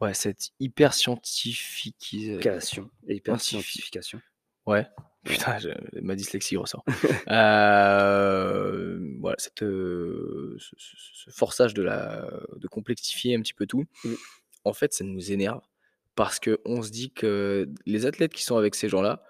[0.00, 4.22] ouais, cette hyper scientifiquisa Cation, Scientifi hyper-scientification.
[4.66, 4.86] ouais,
[5.24, 5.70] putain, je
[6.02, 6.84] ma dyslexie ressort.
[9.20, 10.96] Voilà, cette, heu, ce ce
[11.26, 14.16] ce forçage de la de complexifier un petit peu tout, Mmh.
[14.64, 15.62] en fait, ça nous énerve
[16.16, 19.22] parce qu'on se dit que les athlètes qui sont avec ces gens-là,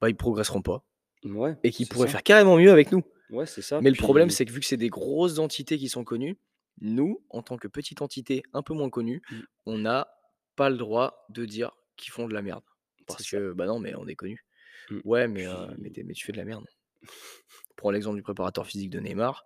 [0.00, 0.84] bah, ils progresseront pas
[1.24, 2.12] Ouais, et qu'ils c'est pourraient ça.
[2.12, 3.02] faire carrément mieux avec nous.
[3.30, 5.88] Ouais, c'est ça, Mais le problème, c'est que vu que c'est des grosses entités qui
[5.88, 6.38] sont connues,
[6.80, 9.40] Nous, en tant que petite entité un peu moins connue, Mmh.
[9.66, 10.08] on n'a
[10.56, 12.64] pas le droit de dire qu'ils font de la merde.
[13.06, 14.44] Parce que, bah, non, mais on est connu.
[14.90, 15.00] Mmh.
[15.04, 16.66] Ouais, mais, heu, mais Puis tu mais tu fais de la merde.
[17.76, 19.44] Prends l'exemple du préparateur physique de Neymar,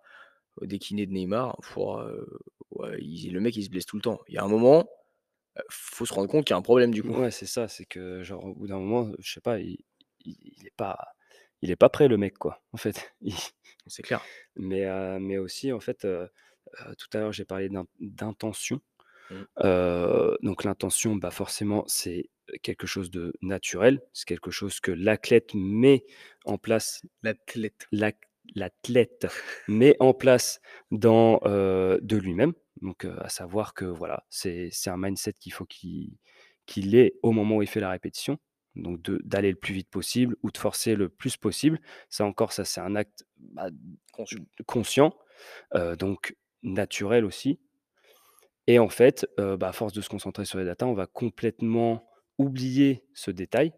[0.61, 2.39] des kinés de Neymar, heu,
[2.71, 4.21] ouais, il le mec, il se blesse tout le temps.
[4.27, 4.89] Il y a un moment,
[5.59, 7.13] heu, faut se rendre compte qu'il y a un problème du coup.
[7.13, 9.79] Ouais, c'est ça, c'est que genre au bout d'un moment, je sais pas, il
[10.25, 10.97] il il est pas
[11.61, 13.13] il est pas prêt le mec quoi, en fait.
[13.21, 13.33] Il
[13.87, 14.29] C'est clair.
[14.55, 16.29] mais heu, mais aussi en fait, heu
[16.87, 18.81] heu, tout à l'heure j'ai parlé d'in d'intention.
[19.29, 19.43] Mmh.
[20.41, 22.29] Donc l'intention, bah, forcément c'est
[22.63, 26.05] quelque chose de naturel, c'est quelque chose que l'athlète met
[26.45, 27.87] en place L'athlète.
[28.55, 29.27] l'athlète
[29.67, 30.59] met en place
[30.91, 32.53] dans, de lui-même.
[32.81, 36.17] Donc, à savoir que voilà, c'est c'est un mindset qu'il faut qu'il
[36.65, 38.37] qu'il ait au moment où il fait la répétition.
[38.81, 41.79] Donc d'aller le plus vite possible ou de forcer le plus possible.
[42.09, 43.69] Ça encore, ça c'est un acte, bah,
[44.11, 44.45] Conscient.
[44.67, 45.15] conscient,
[45.75, 47.59] heu, donc naturel aussi.
[48.67, 51.07] Et en fait, heu, bah, à force de se concentrer sur les datas, on va
[51.07, 52.07] complètement
[52.37, 53.73] oublier ce détail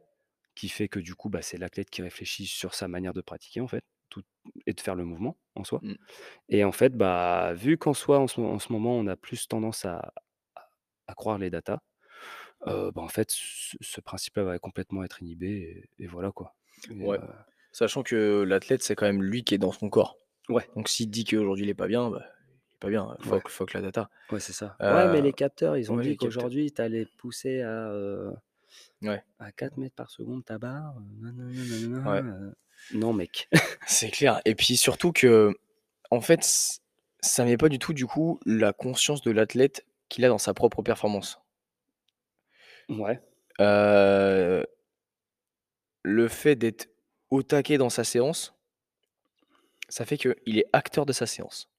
[0.56, 3.62] qui fait que du coup, bah, c'est l'athlète qui réfléchit sur sa manière de pratiquer
[3.62, 4.24] en fait, tout
[4.68, 5.84] et de faire le mouvement en soi.
[5.84, 5.96] Mmh.
[6.50, 9.48] Et en fait, bah, vu qu'en soi, en ce en ce moment, on a plus
[9.48, 10.14] tendance à
[10.56, 10.70] à
[11.08, 11.80] à croire les datas,
[12.68, 16.56] heu, bah, en fait, ce ce principe-là va complètement être inhibé et et voilà quoi.
[16.90, 17.20] Et Ouais.
[17.20, 17.22] heu,
[17.72, 20.18] Sachant que l'athlète, c'est quand même lui qui est dans son corps.
[20.50, 22.24] ouais, Donc s'il dit qu'aujourd'hui il est pas bien, bah,
[22.72, 24.10] il est pas bien, ouais, fuck fuck la data.
[24.32, 24.82] ouais, c'est ça.
[24.90, 26.52] Ouais, mais Heu, les capteurs, ils ont ouais, dit les capteurs.
[26.52, 28.34] qu'aujourd'hui, tu allais pousser à, heu,
[29.02, 31.66] Ouais, à 4 mètres par seconde ta barre, heu, nanana
[32.06, 32.54] ouais, nanana, heu,
[32.92, 33.50] non mec.
[33.86, 35.54] c'est clair et puis surtout que,
[36.12, 36.80] en fait, ç
[37.22, 40.54] ça met pas du tout, du coup, la conscience de l'athlète qu'il a dans sa
[40.54, 41.40] propre performance.
[42.92, 43.20] Ouais,
[46.04, 46.90] le fait d'être
[47.30, 48.54] au taquet dans sa séance,
[49.90, 51.70] ça fait qu'il est acteur de sa séance.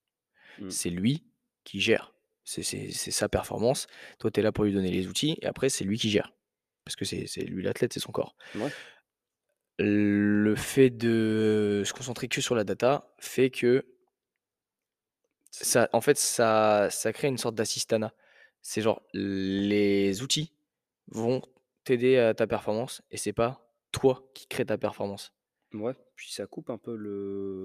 [0.59, 1.25] mmh, C'est lui
[1.65, 2.15] qui gère.
[2.45, 3.87] C'est sa performance.
[4.19, 6.33] Toi, tu es là pour lui donner les outils et après c'est lui qui gère.
[6.85, 8.37] Parce que c'est lui l'athlète, c'est son corps.
[8.57, 8.71] ouais,
[9.79, 13.87] Le fait de se concentrer que sur la data fait que
[15.51, 18.13] ça en fait, ça ça crée une sorte d'assistanat.
[18.63, 20.53] C'est genre les outils
[21.13, 21.43] vont
[21.85, 25.35] t'aider à ta performance et c'est pas toi qui crée ta performance.
[25.75, 26.95] Ouais, puis ça coupe un peu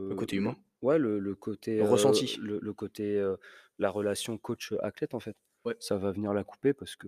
[0.09, 2.37] Le le côté humain, ouais, le le côté, le heu, ressenti.
[2.37, 3.37] le le côté, heu,
[3.79, 5.35] la relation coach-athlète, en fait.
[5.65, 7.07] Ouais, Ça va venir la couper parce que,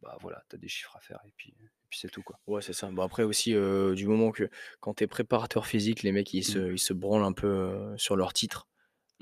[0.00, 2.38] bah, voilà, tu as des chiffres à faire et puis et puis c'est tout, quoi.
[2.46, 2.90] ouais, c'est ça.
[2.90, 4.50] Bon après aussi, heu, du moment que
[4.80, 6.62] quand tu es préparateur physique, les mecs ils Mmh.
[6.62, 8.68] se ils se branlent un peu, sur leur titre,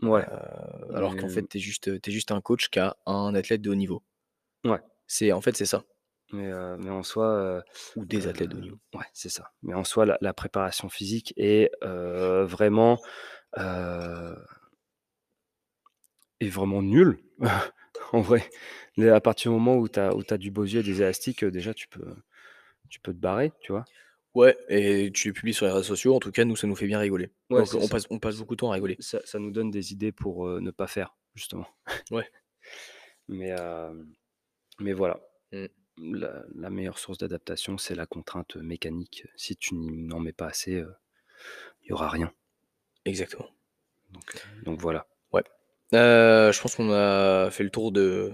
[0.03, 0.27] Ouais,
[0.93, 3.75] alors qu'en fait tu es juste, juste un coach qui a un athlète de haut
[3.77, 4.03] niveau.
[4.65, 5.85] ouais, C'est en fait, c'est ça,
[6.33, 7.63] mais mais en soi,
[7.97, 8.79] ou des athlètes de haut niveau.
[8.95, 9.53] ouais, c'est ça.
[9.63, 13.01] Mais en soi, la la préparation physique est, vraiment,
[16.41, 17.19] est vraiment nulle,
[18.13, 18.49] en vrai.
[18.97, 21.75] Mais à partir du moment où tu as où du Bosier et des élastiques, déjà
[21.75, 22.15] tu peux
[22.89, 23.85] tu peux te barrer, tu vois?
[24.35, 26.77] Ouais et tu les publies sur les réseaux sociaux, en tout cas nous ça nous
[26.77, 27.31] fait bien rigoler.
[27.51, 27.89] Ouais, Donc c'est on ça.
[27.89, 28.97] passe on passe beaucoup de temps à rigoler.
[29.01, 31.67] ça ça nous donne des idées pour, ne pas faire, justement.
[32.11, 32.29] Ouais.
[33.29, 33.57] Mais,
[34.79, 35.19] mais voilà.
[35.51, 35.67] Mmh.
[35.99, 39.25] La la meilleure source d'adaptation, c'est la contrainte, mécanique.
[39.37, 40.93] Si tu n'en mets pas assez, heu,
[41.85, 42.33] il y aura rien.
[43.07, 43.49] Exactement.
[44.13, 45.07] Donc, donc voilà.
[45.33, 45.43] Ouais.
[45.95, 48.33] Heu, je pense qu'on a fait le tour de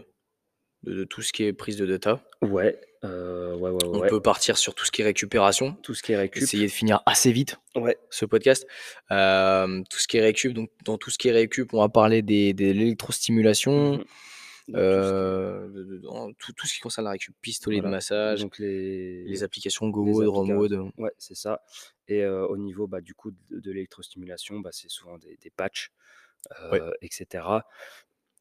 [0.82, 2.20] de de tout ce qui est prise de data.
[2.40, 5.74] Ouais, ouais, ouais, ouais, On peut partir sur tout ce qui est récupération.
[5.82, 6.42] Tout ce qui est récup.
[6.42, 7.96] Essayer de finir assez vite Ouais.
[8.10, 8.66] ce podcast.
[9.08, 12.22] Tout ce qui est récup, donc dans tout ce qui est récup, on va parler
[12.22, 14.04] des des l'électrostimulation,
[14.72, 17.10] De tout ce qui est heu, de de dans tout tout ce qui concerne la
[17.12, 21.62] récup, pistolet de voilà, massage, donc les les applications GoMode, RoMode, ouais, c'est ça
[22.08, 25.92] et au niveau, bah, du coup, de de l'électrostimulation, bah, c'est souvent des des patchs,
[26.70, 26.82] ouais.
[26.82, 27.66] heu et cetera.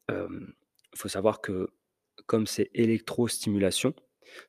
[0.08, 0.54] Hem,
[0.96, 1.68] faut savoir que
[2.26, 3.94] comme c'est électrostimulation,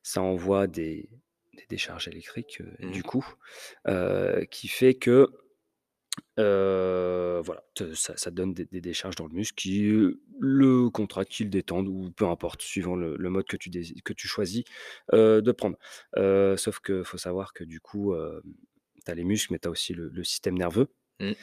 [0.02, 1.10] ça envoie des
[1.54, 3.26] des décharges électriques, Mmh du coup,
[4.50, 5.28] qui fait que,
[6.38, 10.90] heu, voilà, te ça ça donne des des décharges dans le muscle qui, heu, le
[10.90, 14.12] contractent, qui le détendent ou peu importe, suivant le le mode que tu dési que
[14.12, 14.64] tu choisis,
[15.14, 15.76] heu, de prendre.
[16.16, 18.40] Heu, sauf que faut savoir que du coup, hem,
[19.04, 20.88] tu as les muscles, mais tu as aussi le le système nerveux
[21.20, 21.34] Mmh.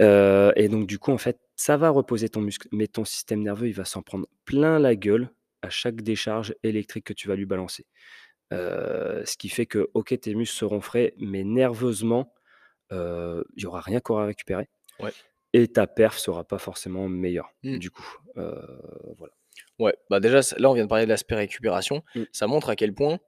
[0.00, 3.42] Heu et donc du coup, en fait, ça va reposer ton muscle, mais ton système
[3.42, 5.30] nerveux, il va s'en prendre plein la gueule
[5.62, 7.86] à chaque décharge électrique que tu vas lui balancer.
[8.52, 12.34] Heu, ce qui fait que, OK, tes muscles seront frais, mais nerveusement,
[12.90, 14.68] il y aura rien qu'à récupérer
[15.00, 15.12] Ouais.
[15.52, 17.78] et ta perf sera pas forcément meilleure, Mmh.
[17.78, 18.18] du coup.
[18.36, 19.32] Voilà.
[19.78, 22.02] Ouais, bah, déjà, là, on vient de parler de l'aspect récupération.
[22.14, 22.22] Mmh.
[22.32, 23.18] Ça montre à quel point,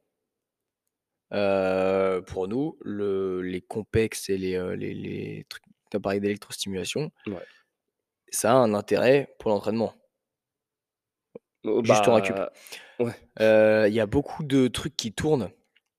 [1.31, 7.45] pour nous, le les complexes et les, les les trucs tu as parlé d'électrostimulation, Ouais.
[8.31, 9.95] ça a un intérêt pour l'entraînement.
[11.65, 12.35] Oh Juste en récup.
[12.37, 12.53] bah,
[13.01, 13.13] ouais.
[13.41, 15.51] Heu, il y a beaucoup de trucs qui tournent,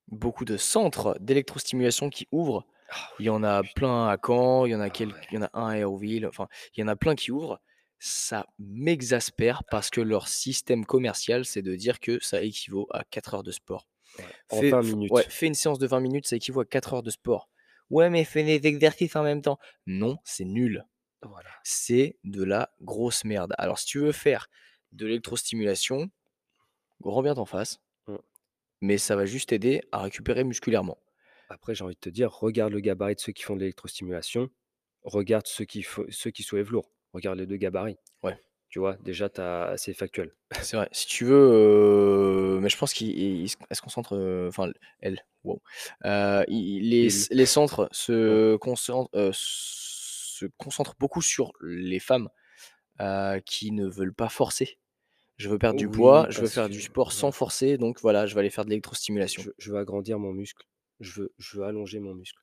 [0.10, 2.66] beaucoup de centres d'électrostimulation qui ouvrent.
[2.90, 5.38] Ah Il y en a plein à Caen, il y en a Ah il y
[5.38, 7.60] en a un à Hérouville, enfin, il y en a plein qui ouvrent.
[8.00, 13.34] Ça m'exaspère parce que leur système commercial, c'est de dire que ça équivaut à 4
[13.36, 13.88] heures de sport.
[14.50, 15.14] En Fais 20 f ouais, minutes.
[15.30, 17.50] fais une séance de 20 minutes, ça équivaut à 4 heures de sport.
[17.90, 19.60] Ouais, mais fais des exercices en même temps.
[19.86, 20.86] Non, c'est nul.
[21.24, 21.50] Voilà.
[21.64, 23.54] C'est de la grosse merde.
[23.58, 24.48] Alors si tu veux faire
[24.92, 26.10] de l'électrostimulation,
[27.02, 28.16] grand bien t'en fasse, Mmh.
[28.82, 30.98] mais ça va juste t'aider à récupérer musculairement.
[31.50, 34.50] Après, j'ai envie de te dire, regarde le gabarit de ceux qui font de l'électrostimulation,
[35.04, 36.92] regarde ceux qui ceux qui soulèvent lourd.
[37.14, 37.98] Regarde les 2 gabarits.
[38.22, 38.38] Ouais.
[38.70, 38.98] Tu vois?
[38.98, 39.30] Déjà,
[39.78, 40.34] c'est factuel.
[40.62, 40.90] C'est vrai.
[40.92, 45.26] Si tu veux, mais je pense qu'ils ils ils se elle se concentre, enfin elle,
[45.46, 45.62] wow,
[46.04, 47.28] les Il.
[47.32, 52.30] les centres se concent heu, se concentrent beaucoup sur les femmes,
[53.46, 54.80] qui ne veulent pas forcer.
[55.38, 57.78] Je veux perdre du poids, Oui, je veux parce faire que du sport sans forcer,
[57.78, 59.44] donc voilà, je vais aller faire de l'électrostimulation.
[59.44, 60.66] Je je veux agrandir mon muscle.
[61.00, 62.40] Je veux je veux allonger mon muscle.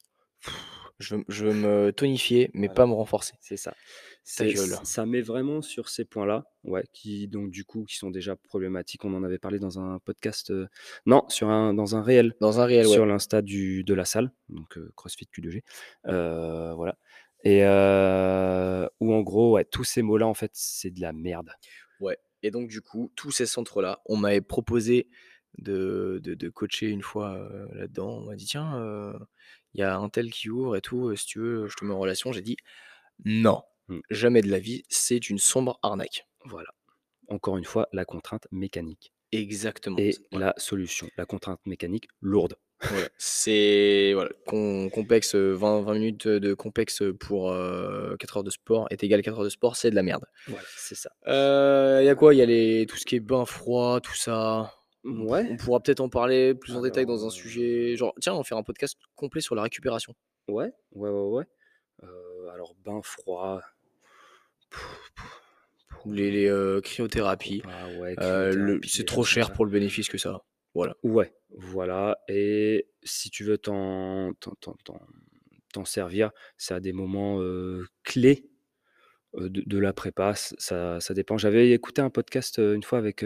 [1.01, 3.35] Je veux je veux me tonifier, mais Voilà, pas me renforcer.
[3.41, 3.75] c'est ça.
[4.23, 8.37] C'est ça met vraiment sur ces points-là, ouais, qui donc du coup, qui sont déjà
[8.37, 9.05] problématiques.
[9.05, 10.69] On en avait parlé dans un podcast, heu,
[11.07, 12.93] non, sur un dans un réel, Dans un réel, ouais.
[12.93, 15.63] sur l'Insta du de la salle, donc heu, CrossFit Q2G,
[16.09, 16.97] heu, voilà
[17.47, 17.61] et
[19.01, 21.51] où en gros, ouais, tous ces mots-là, en fait, c'est de la merde.
[22.01, 25.09] Ouais et donc du coup, tous ces centres-là, on m'avait proposé
[25.59, 28.19] de de de coacher une fois, heu, là-dedans.
[28.19, 29.15] On m'a dit: «Tiens, heu,
[29.75, 31.95] il y a untel qui ouvre et tout, heu, si tu veux, je te mets
[31.95, 32.33] en relation».
[32.33, 32.57] J'ai dit:
[33.25, 34.05] «Non, Mmh.
[34.11, 36.27] jamais de la vie, c'est une sombre arnaque».
[36.45, 36.75] Voilà.
[37.29, 40.47] Encore une fois, la contrainte mécanique Exactement, et voilà.
[40.47, 41.11] la solution.
[41.17, 42.57] La contrainte mécanique lourde.
[42.89, 48.51] Voilà, c'est voilà, com complexe, heu, 20-20 minutes, de complexe, pour, heu, 4 heures de
[48.51, 50.27] sport est égal 4 heures de sport, c'est de la merde.
[50.47, 51.15] Voilà, c'est ça.
[51.27, 52.35] Il y a quoi?
[52.35, 54.73] Il y a les tout ce qui est bain froid, tout ça.
[55.05, 55.47] Mouais.
[55.51, 58.39] on pourra peut-être en parler plus en détail dans un sujet heu genre tiens, on
[58.39, 60.15] va faire un podcast complet sur la récupération.
[60.49, 61.45] Ouais, ouais, ouais, ouais.
[62.03, 63.61] Heu, alors bain froid
[66.07, 68.15] les les, heu, cryothérapies, Bah ouais,
[68.85, 70.45] c'est trop cher pour le bénéfice que ça a.
[70.75, 70.97] Voilà.
[71.03, 74.33] Ouais, voilà et si tu veux t'en
[75.85, 77.41] servir, c'est à des moments,
[78.03, 78.49] clés,
[79.37, 81.39] de de la prépa, ça ça dépend.
[81.39, 83.25] J'avais écouté un podcast, une fois avec,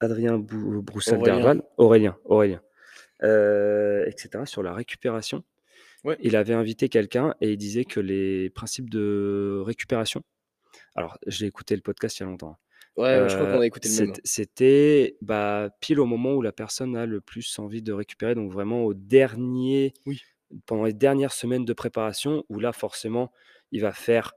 [0.00, 0.82] Adrien Bou Aurélien.
[0.82, 2.60] Broussal-Derval, Aurélien, Aurélien,
[3.22, 5.44] heu et cetera, sur la récupération.
[6.04, 6.16] Ouais.
[6.20, 10.22] Il avait invité quelqu'un et il disait que les principes de récupération
[10.96, 12.56] alors j'ai écouté le podcast il y a longtemps, hein,
[12.96, 14.14] Ouais, je crois qu'on a écouté le même.
[14.16, 18.34] c'ét c'était, bah, pile au moment où la personne a le plus envie de récupérer,
[18.34, 20.20] donc vraiment au dernier Oui.
[20.66, 23.32] pendant les dernières semaines de préparation où là, forcément,
[23.70, 24.32] il va faire,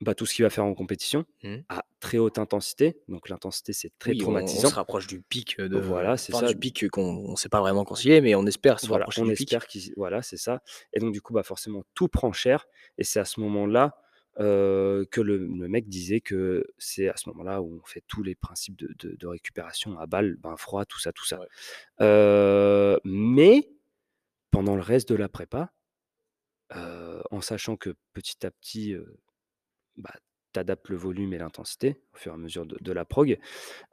[0.00, 1.64] bah, tout ce qu'il va faire en compétition Mmh.
[1.68, 4.74] à très haute intensité, donc l'intensité, c'est très Oui, on on se traumatisant.
[4.74, 6.52] rapproche du pic, heu, de Voilà, c'est ça.
[6.52, 9.28] du pic qu'on on sait pas vraiment est, mais on espère se Voilà, rapprocher on
[9.28, 9.50] du pic.
[9.50, 13.02] espère qu'il voilà, c'est ça et donc du coup, bah, forcément, tout prend cher et
[13.04, 13.96] c'est à ce moment-là,
[14.40, 18.22] heu, que le le mec disait que c'est à ce moment-là où on fait tous
[18.22, 21.40] les principes de de de récupération à balles, bain froid, tout ça, tout ça.
[21.40, 21.48] Ouais.
[22.02, 23.70] Heu, mais
[24.52, 25.72] pendant le reste de la prépa,
[27.30, 28.94] en sachant que petit à petit,
[29.98, 30.14] bah,
[30.54, 33.38] tu adaptes le volume et l'intensité au fur et à mesure de de la prog,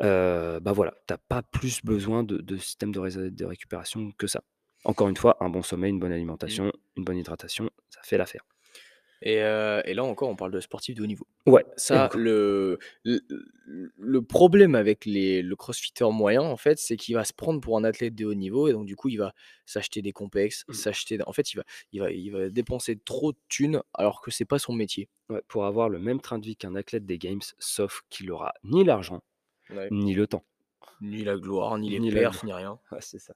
[0.04, 4.44] heu, bah, voilà, tu as pas plus besoin de de système de récupération que ça.
[4.86, 6.14] Encore une fois, un bon sommeil, une bonne
[6.46, 6.62] Mmh.
[6.62, 8.44] alimentation, une bonne hydratation, ça fait l'affaire.
[9.28, 11.26] Et là encore, on parle de sportifs de haut niveau.
[11.48, 17.24] Ouais Ça, le le problème avec les le crossfitter moyen, en fait, c'est qu'il va
[17.26, 19.34] se prendre pour un athlète de haut niveau et donc du coup, il va
[19.66, 20.74] s'acheter des complexes, Mmh.
[20.74, 24.30] s'acheter en fait, il va il va il va dépenser trop de thunes alors que
[24.32, 25.10] c'est pas son métier.
[25.30, 28.54] Ouais, pour avoir le même train de vie qu'un athlète des games, sauf qu'il aura
[28.64, 29.22] ni l'argent,
[29.72, 29.88] Ouais.
[29.92, 30.46] ni le temps.
[31.02, 32.80] Ni la gloire, ni les Ni perfs, ni rien.
[32.92, 33.34] Ouais, c'est ça.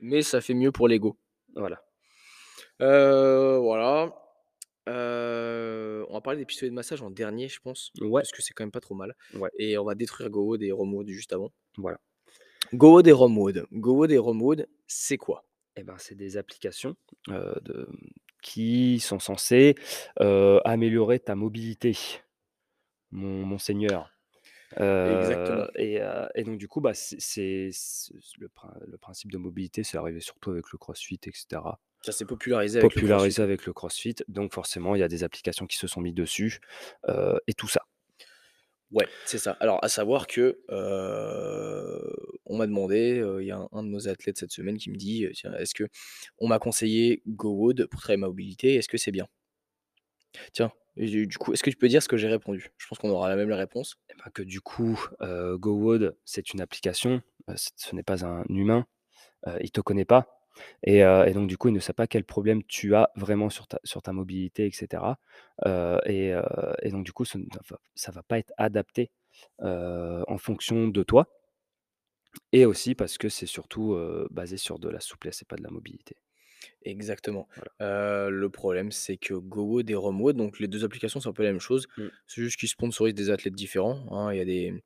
[0.00, 1.18] Mais ça fait mieux pour l'ego.
[1.54, 1.82] Voilà.
[2.78, 4.14] Voilà.
[4.88, 8.26] Heu, on va parler des pistolets de massage en dernier, je pense, Ouais.
[8.26, 9.50] parce que c'est quand même pas trop mal Ouais.
[9.58, 11.52] et on va détruire GoWood et RomWood juste avant.
[11.78, 11.98] Voilà.
[13.06, 13.66] Et RomWood.
[14.12, 15.46] Et RomWood, c'est quoi?
[15.76, 16.96] Et ben, c'est des applications,
[17.28, 17.88] heu, de
[18.42, 19.74] qui sont censées,
[20.20, 21.96] heu, améliorer ta mobilité,
[23.12, 24.10] mon mon seigneur.
[25.04, 25.66] Exactement.
[25.66, 29.32] Heu et heu et donc du coup, bah, c'est c'est c le prin le principe
[29.32, 31.80] de mobilité, c'est arrivé surtout avec le CrossFit et cetera.
[32.06, 33.42] Ça s'est popularisé avec le CrossFit, Popularisé ouais.
[33.42, 36.60] avec le CrossFit, donc forcément, il y a des applications qui se sont mis dessus,
[37.08, 37.82] heu et tout ça.
[38.92, 39.52] Ouais, c'est ça.
[39.60, 42.12] Alors à savoir que, heu,
[42.46, 44.90] on m'a demandé, heu, il y a un un de nos athlètes cette semaine qui
[44.90, 45.84] me dit, heu: «Tiens, est-ce que
[46.38, 49.26] on m'a conseillé GoWood pour travailler ma mobilité, est-ce que c'est bien?»
[50.52, 52.70] Tiens, du coup, est-ce que tu peux dire ce que j'ai répondu?
[52.78, 53.96] Je pense qu'on aura la même réponse.
[54.18, 57.22] bah, que du coup, heu, GoWood, c'est une application,
[57.56, 58.86] ce n'est pas un humain,
[59.62, 60.35] il te connaît pas
[60.82, 61.02] et
[61.34, 64.02] donc du coup, il ne sait pas quel problème tu as vraiment sur ta sur
[64.02, 65.18] ta mobilité et cetera,
[65.66, 69.10] heu et donc du coup, ce ne va ça va pas être adapté,
[69.60, 71.28] en fonction de toi
[72.52, 73.96] et aussi parce que c'est surtout,
[74.30, 76.16] basé sur de la souplesse et pas de la mobilité.
[76.82, 77.48] Exactement.
[77.56, 78.30] Voilà.
[78.30, 81.52] Le problème, c'est que GoWood et RomWood, donc les 2 applications, c'est un peu la
[81.52, 81.86] même chose.
[81.96, 82.04] Mmh.
[82.26, 84.32] C'est juste qu'ils sponsorisent des athlètes différents, hein.
[84.32, 84.82] Il y a des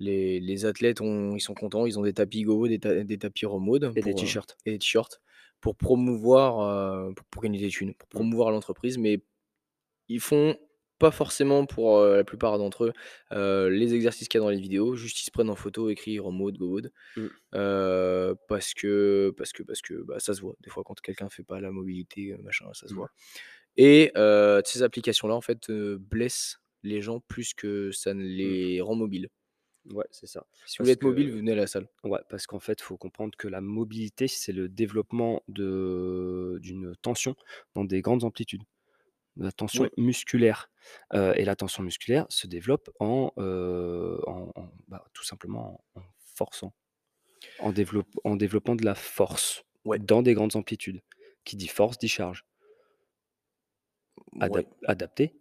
[0.00, 3.18] les les athlètes ont ils sont contents, ils ont des tapis GoWood, des ta des
[3.18, 4.58] tapis RomWood Et des pour, heu t-shirts.
[4.66, 5.20] et des t-shirts
[5.60, 6.60] pour promouvoir,
[7.10, 8.22] heu, pour pour gagner des thunes, pour Mmh.
[8.22, 9.24] promouvoir l'entreprise, mais
[10.08, 10.56] ils font
[10.98, 12.86] pas forcément pour, heu, la plupart d'entre
[13.32, 14.96] eux, les exercices qu'il y a dans les vidéos.
[14.96, 17.38] Juste, ils se prennent en photo, écrit GoWood, Mmh.
[17.54, 20.56] heu, parce que parce que parce que, bah, ça se voit.
[20.62, 22.96] Des fois, quand quelqu'un fait pas la mobilité, machin, ça se Mmh.
[22.96, 23.10] voit
[23.78, 24.12] et
[24.64, 28.58] ces applications-là, en fait, blessent les gens plus que ça ne Mmh.
[28.62, 29.30] les rend mobiles.
[29.90, 30.46] Ouais, c'est ça.
[30.64, 31.88] Si vous voulez être mobile, que venez à la salle.
[32.04, 37.36] ouais, parce qu'en fait, il faut comprendre que la mobilité, c'est le développement d'une tension
[37.74, 38.62] dans des grandes amplitudes.
[39.36, 40.70] La tension musculaire,
[41.14, 46.00] heu et la tension musculaire se développe en, heu, en en bah, tout simplement en
[46.00, 46.04] en
[46.36, 46.74] forçant,
[47.58, 50.00] en développe en développant de la force Ouais.
[50.00, 51.02] dans des grandes amplitudes.
[51.44, 52.44] Qui dit force dit charge.
[54.40, 54.88] Adap Ouais.
[54.88, 55.34] adapté,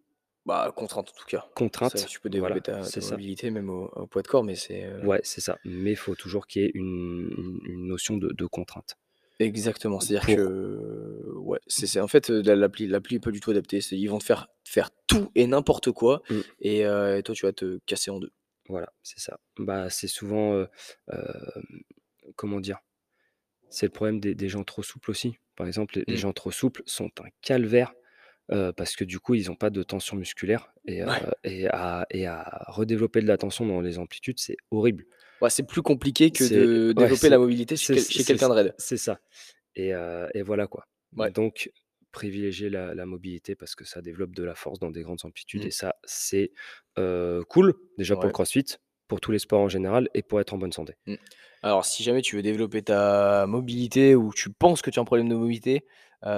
[0.48, 1.46] Bah, contrainte, en tout cas.
[1.82, 3.02] Ça, contrainte, tu peux développer voilà, ta ta ça.
[3.02, 5.96] mobilité même au au poids de corps, mais c'est, heu Ouais, c'est ça, mais il
[5.96, 8.96] faut toujours qu'il y ait une notion de de contrainte.
[9.40, 13.52] Exactement, c'est-à-dire Pour que ouais, c'est en fait, la l'appli l'appli est pas du tout
[13.52, 13.80] adaptée.
[13.92, 16.44] Ils vont te faire faire tout et n'importe quoi Mmh.
[16.60, 18.32] et heu et toi, tu vas te casser en 2.
[18.70, 19.40] Voilà, c'est ça.
[19.58, 20.66] Bah, c'est souvent,
[22.36, 22.80] comment dire?
[23.70, 25.38] C'est le problème des des gens trop souples aussi.
[25.56, 26.18] Par exemple, les les Mmh.
[26.18, 27.94] gens trop souples sont un calvaire,
[28.76, 31.22] parce que du coup, ils ont pas de tension musculaire et heu Ouais.
[31.44, 35.06] et à et à redévelopper de la tension dans les amplitudes, c'est horrible.
[35.42, 38.04] Ouais, c'est plus compliqué que C'est de ouais, développer la c'est mobilité chez c'est quel
[38.06, 38.76] chez c'est quelqu'un de raide.
[38.78, 39.20] c'est ça
[39.76, 39.94] et
[40.44, 40.88] voilà quoi.
[41.16, 41.32] Ouais.
[41.32, 41.72] Donc
[42.12, 45.64] privilégier la la mobilité parce que ça développe de la force dans des grandes amplitudes
[45.64, 45.68] Mmh.
[45.68, 46.52] et ça, c'est,
[46.96, 48.34] cool, déjà pour le Ouais.
[48.34, 48.66] crossfit,
[49.08, 50.96] pour tous les sports en général et pour être en bonne santé.
[51.06, 51.16] Mmh.
[51.64, 55.06] Alors si jamais tu veux développer ta mobilité ou tu penses que tu as un
[55.06, 55.86] problème de mobilité,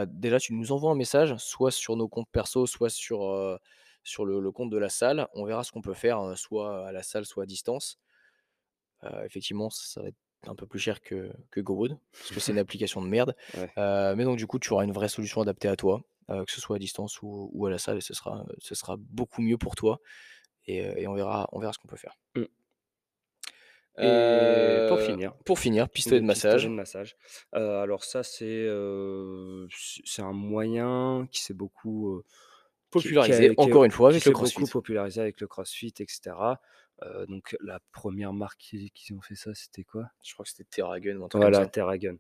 [0.08, 4.52] déjà tu nous envoies un message, soit sur nos comptes perso, soit sur, le le
[4.52, 5.28] compte de la salle.
[5.34, 8.00] On verra ce qu'on peut faire, soit à la salle, soit à distance.
[9.24, 10.18] Effectivement, ça va être
[10.48, 13.36] un peu plus cher que que GoWood, parce que c'est une application de merde.
[13.56, 14.16] Ouais.
[14.16, 16.76] Mais donc du coup, tu auras une vraie solution adaptée à toi, que ce soit
[16.76, 19.58] à distance ou ou à la salle et ce sera, heu, ce sera beaucoup mieux
[19.58, 20.00] pour toi
[20.66, 22.16] et on verra on verra ce qu'on peut faire.
[22.36, 22.44] Mmh.
[23.98, 26.70] Et pour finir, pour finir, pistolet le de pistolet massage.
[26.70, 27.18] de massage.
[27.56, 28.66] Heu, alors ça, c'est,
[29.72, 32.24] c c'est un moyen qui s'est beaucoup, heu,
[32.96, 34.70] qui qui Popularisé, qui encore une fois, avec le s'est beaucoup CrossFit.
[34.70, 36.62] popularisé avec le CrossFit et cetera.
[37.04, 38.60] Heu, donc la 1re marque
[38.94, 40.10] qui ont fait ça, c'était quoi?
[40.24, 41.72] Je crois que c'était TerraGun ou un truc comme Voilà.
[41.72, 42.18] TerraGun.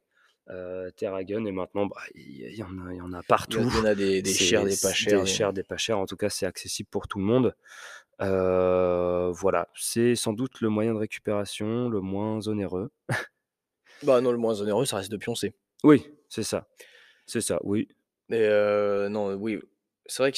[0.97, 3.72] TerraGun et maintenant, bah, il y en a y en a partout.
[3.72, 5.97] il y en a des des chers, des pas chers, des chers, des pas chers,
[5.99, 7.55] en tout cas, c'est accessible pour tout le monde.
[8.20, 12.91] Voilà, c'est sans doute le moyen de récupération le moins onéreux.
[14.03, 15.53] Bah non, le moins onéreux, ça reste de pioncer.
[15.84, 16.67] Oui, c'est ça,
[17.26, 17.88] c'est ça, oui.
[18.30, 18.47] Mais
[19.09, 19.59] non, oui,
[20.05, 20.38] c'est vrai que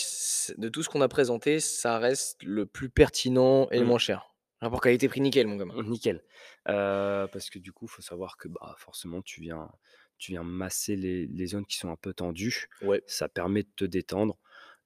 [0.59, 3.88] de tout ce qu'on a présenté, ça reste le plus pertinent et le Mmh.
[3.88, 4.27] moins cher.
[4.61, 5.73] Rapport qualité-prix, nickel, mon gamin.
[5.75, 6.23] Mmh, nickel.
[6.65, 9.69] Parce que du coup, faut savoir que, bah, forcément, tu viens
[10.17, 12.67] tu viens masser les les zones qui sont un peu tendues.
[12.84, 13.01] Ouais.
[13.07, 14.38] Ça permet de te détendre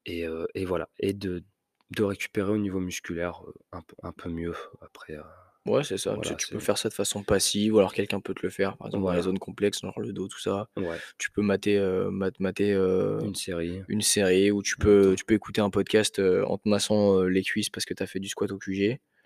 [0.05, 1.43] et et voilà et de
[1.91, 5.17] de récupérer au niveau musculaire, un peu un peu mieux après,
[5.65, 6.11] Ouais, c'est ça.
[6.11, 8.41] Tu sais, voilà, tu peux faire ça de façon passive ou alors quelqu'un peut te
[8.43, 10.69] le faire, par exemple, dans les zones complexes, genre le dos, tout ça.
[10.77, 10.97] Ouais.
[11.17, 11.79] Tu peux mater,
[12.11, 13.81] mat mater, Une série.
[13.87, 17.71] une série ou tu peux tu peux écouter un podcast, en te massant, les cuisses
[17.71, 18.99] parce que tu as fait du squat au QG.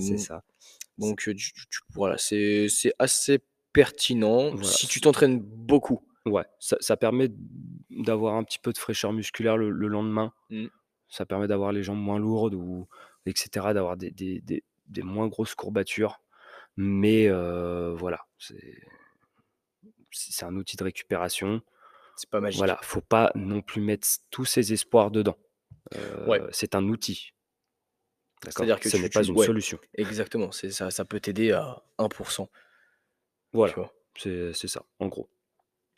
[0.00, 0.42] C'est ça.
[0.98, 1.52] Donc tu tu
[1.94, 2.66] voilà, c'est
[2.98, 3.38] assez
[3.72, 6.04] pertinent Voilà, si tu t'entraînes beaucoup.
[6.26, 7.28] Ouais, ça ça permet
[7.90, 10.32] d'avoir un petit peu de fraîcheur musculaire le le lendemain.
[10.50, 10.66] Mmh.
[11.08, 12.86] Ça permet d'avoir les jambes moins lourdes ou
[13.26, 16.20] et cetera, d'avoir des des des des moins grosses courbatures.
[16.76, 18.26] Mais voilà,
[20.10, 21.62] c'est un outil de récupération.
[22.16, 22.58] C'est pas magique.
[22.58, 25.36] Voilà, faut pas non plus mettre tous ses espoirs dedans.
[26.26, 26.42] Ouais.
[26.52, 27.32] C'est un outil.
[28.44, 29.78] C'est-à-dire que Ce n'est pas une ouais, solution.
[29.94, 32.42] exactement, ça ça peut t'aider à 1 tu
[33.52, 33.92] Voilà, vois?
[34.16, 35.28] c'est c'est ça, en gros.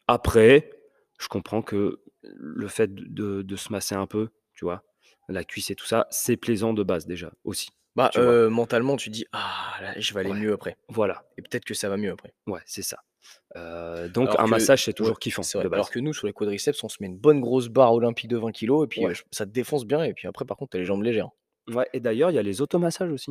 [0.08, 0.70] Après,
[1.18, 4.84] je comprends que le fait de de de se masser un peu, tu vois?
[5.30, 9.10] La cuisse et tout ça, c'est plaisant de base déjà, aussi, Bah, heu, mentalement, tu
[9.10, 11.96] dis: «Ah là, je vais aller Ouais, mieux après» voilà, et peut-être que ça va
[11.96, 12.34] mieux après.
[12.46, 12.98] ouais, c'est ça.
[13.56, 15.68] Heu, donc Alors un que massage, c'est ouais, toujours kiffant, vrai.
[15.72, 18.38] Alors que nous, sur les quadriceps, on se met une bonne grosse barre olympique de
[18.38, 19.16] 20 kilogrammes et puis, Ouais.
[19.32, 21.30] ça te défonce bien et puis après, par contre, tu as les jambes légères.
[21.68, 23.30] Ouais et d'ailleurs, il y a les automassages aussi,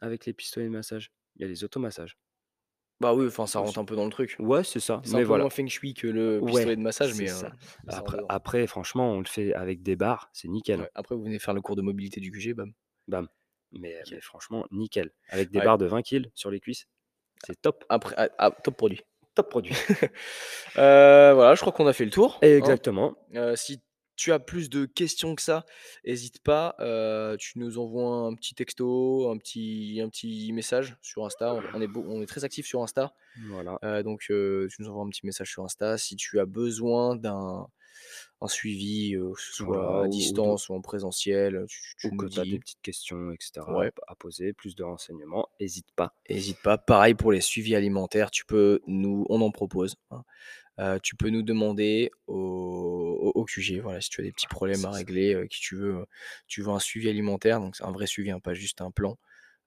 [0.00, 1.12] avec les pistolets de massage.
[1.36, 2.18] Il y a les automassages.
[3.00, 4.36] Bah, oui, enfin, ça rentre un peu dans le truc.
[4.38, 5.44] Ouais, c'est ça, C'est un mais peu voilà.
[5.44, 7.50] moins feng shui que le Ouais, pistolet de massage, c'est mais heu, ça.
[7.84, 8.28] mais ça rentre Après dedans.
[8.28, 10.80] après franchement, on le fait avec des barres, c'est nickel.
[10.80, 12.72] Ouais, après vous venez faire le cours de mobilité du QG, bam.
[13.08, 13.28] Bam.
[13.72, 14.16] Mais Nickel.
[14.16, 15.10] mais franchement, nickel.
[15.28, 15.64] Avec des Ouais.
[15.64, 16.86] barres de 20 kilogrammes sur les cuisses,
[17.46, 17.84] c'est top.
[17.88, 19.00] Après ah ah, top produit.
[19.34, 19.74] Top produit.
[20.76, 22.46] Heu, voilà, je crois qu'on a fait le tour, hein.
[22.46, 23.16] Exactement.
[23.34, 23.80] Heu, si
[24.20, 25.64] tu as plus de questions que ça,
[26.04, 31.24] hésite pas, heu, tu nous envoies un petit texto, un petit un petit message sur
[31.26, 31.54] Insta.
[31.54, 33.80] On on est beau on est très actifs sur Insta, Voilà.
[33.84, 35.98] heu, donc heu, tu nous envoies un petit message sur Insta.
[35.98, 37.68] Si tu as besoin d'un
[38.42, 41.66] un suivi, heu, que ce soit Voilà, à ou ou de distance ou en présentiel,
[41.68, 42.60] tu tu ou que nous tu as des dis.
[42.60, 43.92] petites questions et cetera Ouais.
[44.08, 46.14] à poser, plus de renseignements, hésite pas.
[46.26, 46.78] Hésite pas.
[46.78, 50.22] Pareil pour les suivis alimentaires, tu peux nous on en propose, hein.
[50.80, 52.36] Heu, tu peux nous demander au
[53.20, 55.76] au au QG, voilà, si tu as des petits problèmes à régler, heu, que tu
[55.76, 56.06] veux, heu,
[56.48, 59.18] tu veux un suivi alimentaire, donc c'est un vrai suivi, hein, pas juste un plan,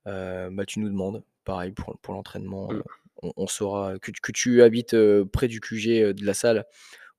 [0.07, 1.23] heu, bah, tu nous demandes.
[1.45, 2.81] Pareil pour pour l'entraînement, Mmh.
[3.23, 4.95] on on saura que tu que tu habites,
[5.33, 6.65] près du QG, de la salle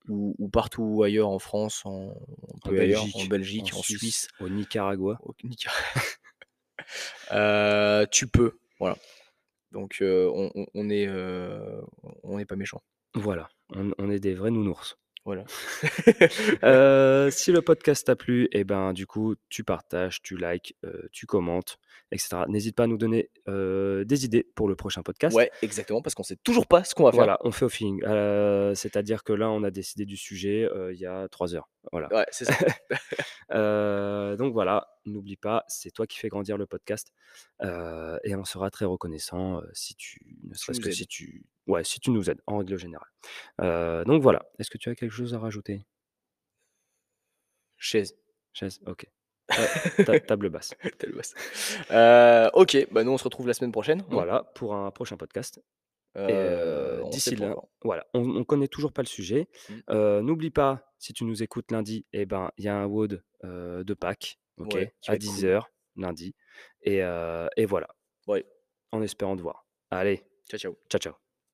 [0.08, 2.14] ou ou partout ailleurs en France, en
[2.64, 5.18] peu ailleurs, en Belgique, en Belgique, en Suisse, Suisse, au Nicaragua.
[5.20, 5.34] au
[8.10, 8.96] tu peux, voilà.
[9.72, 11.08] Donc on est,
[12.22, 12.82] on n'est pas méchants.
[13.14, 14.96] Voilà, on on est des vrais nounours.
[15.24, 15.44] Voilà.
[16.62, 21.08] Heu, si le podcast t'a plu et ben, du coup, tu partages, tu likes, heu,
[21.12, 21.78] tu commentes
[22.12, 22.46] et cetera.
[22.46, 25.34] N'hésite pas à nous donner, heu, des idées pour le prochain podcast.
[25.34, 27.20] Ouais, exactement, parce qu'on sait toujours pas ce qu'on va faire.
[27.20, 28.02] Voilà, on fait au feeling.
[28.74, 31.70] C'est-à-dire que là, on a décidé du sujet, il y a 3 heures.
[31.92, 32.08] Voilà.
[32.12, 32.54] Ouais, c'est ça.
[33.52, 37.12] Heu, donc voilà, n'oublie pas, c'est toi qui fais grandir le podcast,
[37.62, 41.84] heu et on sera très reconnaissant, heu, si tu ne serait-ce que si tu ouais,
[41.84, 43.08] si tu nous aides, en règle générale.
[44.06, 44.44] Donc voilà.
[44.58, 45.84] Est-ce que tu as quelque chose à rajouter?
[47.76, 48.14] Chaise.
[48.52, 48.80] Chaise?
[48.86, 49.06] OK.
[49.48, 50.74] Ta ta table basse.
[50.98, 51.34] Telle basse.
[52.54, 54.06] OK, bah, nous, on se retrouve la semaine prochaine, hein.
[54.08, 55.60] Voilà, pour un prochain podcast
[57.10, 59.48] d'ici là voilà, on on connaît toujours pas le sujet.
[59.68, 59.80] Mmh.
[60.22, 63.84] N'oublie pas, si tu nous écoutes lundi et ben, il y a un WOD, heu,
[63.84, 64.74] de Pâques, OK?
[64.74, 65.34] Ouais, À être cool.
[65.34, 66.34] 10:00 lundi
[66.82, 66.98] et
[67.56, 67.88] et voilà,
[68.26, 68.44] Ouais.
[68.92, 69.66] en espérant te voir.
[69.90, 70.76] Allez, Ciao, ciao.
[70.90, 71.23] ciao, ciao.